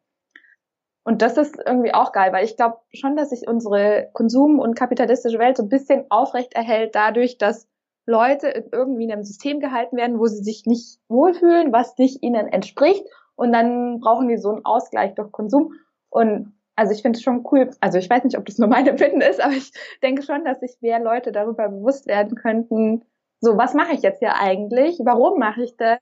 und 1.05 1.23
das 1.23 1.37
ist 1.37 1.57
irgendwie 1.65 1.95
auch 1.95 2.13
geil, 2.13 2.33
weil 2.33 2.45
ich 2.45 2.57
glaube 2.57 2.79
schon, 2.93 3.17
dass 3.17 3.31
sich 3.31 3.47
unsere 3.47 4.11
Konsum- 4.13 4.59
und 4.59 4.75
kapitalistische 4.75 5.39
Welt 5.39 5.57
so 5.57 5.63
ein 5.63 5.69
bisschen 5.69 6.07
aufrecht 6.11 6.55
erhält 6.55 6.95
dadurch, 6.95 7.39
dass 7.39 7.69
Leute 8.07 8.69
irgendwie 8.73 9.05
in 9.05 9.13
einem 9.13 9.25
System 9.25 9.61
gehalten 9.61 9.97
werden, 9.97 10.19
wo 10.19 10.27
sie 10.27 10.43
sich 10.43 10.65
nicht 10.67 10.99
wohlfühlen, 11.09 11.73
was 11.73 11.97
nicht 11.99 12.23
ihnen 12.23 12.49
entspricht. 12.49 13.05
Und 13.37 13.53
dann 13.53 14.01
brauchen 14.01 14.29
die 14.29 14.39
so 14.39 14.51
einen 14.51 14.65
Ausgleich 14.65 15.15
durch 15.15 15.31
Konsum. 15.31 15.75
Und 16.17 16.55
also 16.77 16.95
ich 16.95 17.03
finde 17.03 17.19
es 17.19 17.23
schon 17.23 17.45
cool, 17.53 17.71
also 17.81 17.99
ich 17.99 18.09
weiß 18.09 18.25
nicht, 18.25 18.39
ob 18.39 18.47
das 18.47 18.57
nur 18.57 18.69
meine 18.69 18.89
Empfinden 18.89 19.21
ist, 19.21 19.39
aber 19.39 19.53
ich 19.53 19.71
denke 20.03 20.23
schon, 20.23 20.47
dass 20.47 20.61
sich 20.61 20.79
mehr 20.81 20.99
Leute 20.99 21.31
darüber 21.31 21.69
bewusst 21.69 22.07
werden 22.07 22.37
könnten, 22.37 23.05
so, 23.41 23.59
was 23.59 23.75
mache 23.75 23.93
ich 23.93 24.01
jetzt 24.01 24.21
hier 24.21 24.35
eigentlich? 24.35 24.99
Warum 25.05 25.39
mache 25.39 25.63
ich 25.63 25.77
das? 25.77 25.99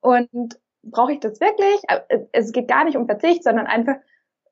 Und 0.00 0.60
brauche 0.84 1.12
ich 1.12 1.18
das 1.18 1.40
wirklich? 1.40 1.82
Äh, 1.88 2.20
es 2.30 2.52
geht 2.52 2.68
gar 2.68 2.84
nicht 2.84 2.96
um 2.96 3.06
Verzicht, 3.06 3.42
sondern 3.42 3.66
einfach 3.66 3.96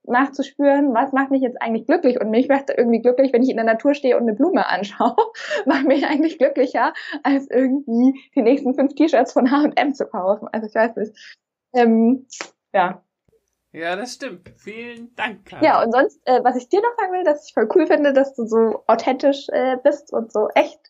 nachzuspüren, 0.02 0.92
was 0.92 1.12
macht 1.12 1.30
mich 1.30 1.42
jetzt 1.42 1.62
eigentlich 1.62 1.86
glücklich? 1.86 2.20
Und 2.20 2.30
mich 2.30 2.48
macht 2.48 2.70
irgendwie 2.76 3.00
glücklich, 3.00 3.32
wenn 3.32 3.44
ich 3.44 3.50
in 3.50 3.56
der 3.56 3.64
Natur 3.64 3.94
stehe 3.94 4.16
und 4.16 4.22
eine 4.22 4.34
Blume 4.34 4.66
anschaue, 4.66 5.14
macht 5.66 5.86
mich 5.86 6.04
eigentlich 6.04 6.38
glücklicher, 6.38 6.94
als 7.22 7.48
irgendwie 7.48 8.28
die 8.34 8.42
nächsten 8.42 8.74
fünf 8.74 8.96
T-Shirts 8.96 9.32
von 9.32 9.52
H&M 9.52 9.94
zu 9.94 10.06
kaufen. 10.06 10.48
Also 10.50 10.66
ich 10.66 10.74
weiß 10.74 10.96
nicht. 10.96 11.38
Ähm, 11.74 12.26
ja. 12.72 13.05
Ja, 13.76 13.94
das 13.94 14.14
stimmt. 14.14 14.50
Vielen 14.56 15.14
Dank. 15.16 15.44
Karin. 15.44 15.64
Ja, 15.64 15.82
und 15.82 15.92
sonst, 15.92 16.20
äh, 16.24 16.42
was 16.42 16.56
ich 16.56 16.68
dir 16.68 16.80
noch 16.80 16.96
sagen 16.96 17.12
will, 17.12 17.24
dass 17.24 17.46
ich 17.46 17.52
voll 17.52 17.68
cool 17.74 17.86
finde, 17.86 18.14
dass 18.14 18.34
du 18.34 18.46
so 18.46 18.82
authentisch 18.86 19.48
äh, 19.50 19.76
bist 19.82 20.12
und 20.12 20.32
so 20.32 20.48
echt 20.54 20.80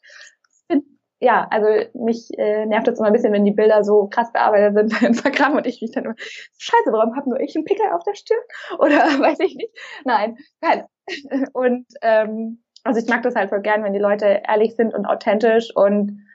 ja, 1.18 1.49
also 1.51 1.66
mich 1.94 2.29
äh, 2.37 2.66
nervt 2.66 2.87
das 2.88 2.99
immer 2.99 3.09
ein 3.09 3.12
bisschen, 3.12 3.33
wenn 3.33 3.44
die 3.44 3.53
Bilder 3.53 3.85
so 3.85 4.07
krass 4.09 4.33
bearbeitet 4.33 4.75
sind 4.77 5.01
bei 5.01 5.07
Instagram 5.07 5.57
und 5.57 5.66
ich 5.66 5.81
mich 5.81 5.92
dann 5.92 6.05
immer, 6.05 6.14
scheiße, 6.18 6.92
warum 6.92 7.16
habe 7.16 7.31
nur 7.31 7.40
ich 7.40 7.57
einen 7.57 7.64
Pickel 7.64 7.87
auf 7.92 8.03
der 8.05 8.14
Stirn? 8.14 8.38
Oder 8.79 8.99
weiß 8.99 9.40
ich 9.40 9.57
nicht. 9.57 9.72
Nein, 10.05 10.37
kein. 10.61 10.85
Und 11.53 11.87
ähm, 12.03 12.62
also 12.85 13.01
ich 13.01 13.09
mag 13.09 13.22
das 13.22 13.35
halt 13.35 13.49
voll 13.49 13.62
gern, 13.62 13.83
wenn 13.83 13.94
die 13.94 13.99
Leute 13.99 14.42
ehrlich 14.46 14.77
sind 14.77 14.94
und 14.94 15.07
authentisch 15.07 15.75
und 15.75 16.26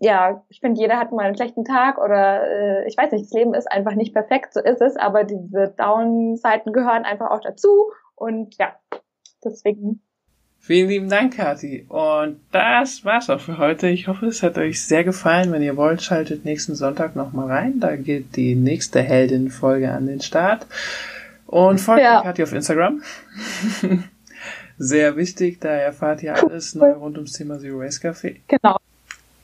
ja, 0.00 0.42
ich 0.48 0.60
finde, 0.60 0.80
jeder 0.80 0.98
hat 0.98 1.12
mal 1.12 1.26
einen 1.26 1.36
schlechten 1.36 1.64
Tag 1.64 1.98
oder 1.98 2.42
äh, 2.46 2.88
ich 2.88 2.96
weiß 2.96 3.12
nicht, 3.12 3.26
das 3.26 3.32
Leben 3.32 3.52
ist 3.52 3.70
einfach 3.70 3.94
nicht 3.94 4.14
perfekt, 4.14 4.54
so 4.54 4.60
ist 4.60 4.80
es, 4.80 4.96
aber 4.96 5.24
diese 5.24 5.74
Down-Seiten 5.76 6.72
gehören 6.72 7.04
einfach 7.04 7.30
auch 7.30 7.40
dazu 7.40 7.92
und 8.14 8.56
ja, 8.58 8.74
deswegen 9.44 10.00
Vielen 10.62 10.90
lieben 10.90 11.08
Dank, 11.08 11.36
Kathi. 11.36 11.86
Und 11.88 12.38
das 12.52 13.02
war's 13.06 13.30
auch 13.30 13.40
für 13.40 13.56
heute. 13.56 13.88
Ich 13.88 14.08
hoffe, 14.08 14.26
es 14.26 14.42
hat 14.42 14.58
euch 14.58 14.84
sehr 14.84 15.04
gefallen. 15.04 15.52
Wenn 15.52 15.62
ihr 15.62 15.78
wollt, 15.78 16.02
schaltet 16.02 16.44
nächsten 16.44 16.74
Sonntag 16.74 17.16
nochmal 17.16 17.46
rein. 17.46 17.80
Da 17.80 17.96
geht 17.96 18.36
die 18.36 18.54
nächste 18.54 19.00
Heldin-Folge 19.00 19.90
an 19.90 20.06
den 20.06 20.20
Start. 20.20 20.66
Und 21.46 21.80
folgt 21.80 22.02
ja. 22.02 22.20
Kathi 22.20 22.42
auf 22.42 22.52
Instagram. 22.52 23.02
sehr 24.78 25.16
wichtig, 25.16 25.60
da 25.60 25.70
erfahrt 25.70 26.22
ihr 26.22 26.34
alles 26.34 26.74
neu 26.74 26.92
rund 26.92 27.16
ums 27.16 27.32
Thema 27.32 27.58
Zero 27.58 27.78
Waste 27.78 28.10
Café. 28.10 28.36
Genau. 28.46 28.76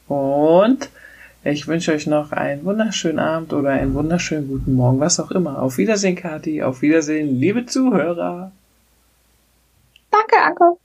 Und 0.09 0.90
ich 1.45 1.69
wünsche 1.69 1.92
euch 1.92 2.07
noch 2.07 2.33
einen 2.33 2.64
wunderschönen 2.64 3.19
Abend 3.19 3.53
oder 3.53 3.71
einen 3.71 3.95
wunderschönen 3.95 4.49
guten 4.49 4.75
Morgen, 4.75 5.01
was 5.01 5.21
auch 5.21 5.31
immer. 5.31 5.62
Auf 5.62 5.79
Wiedersehen, 5.79 6.16
Kathi. 6.16 6.62
Auf 6.62 6.83
Wiedersehen, 6.83 7.38
liebe 7.38 7.66
Zuhörer. 7.66 8.51
Danke, 10.11 10.37
Anko. 10.42 10.79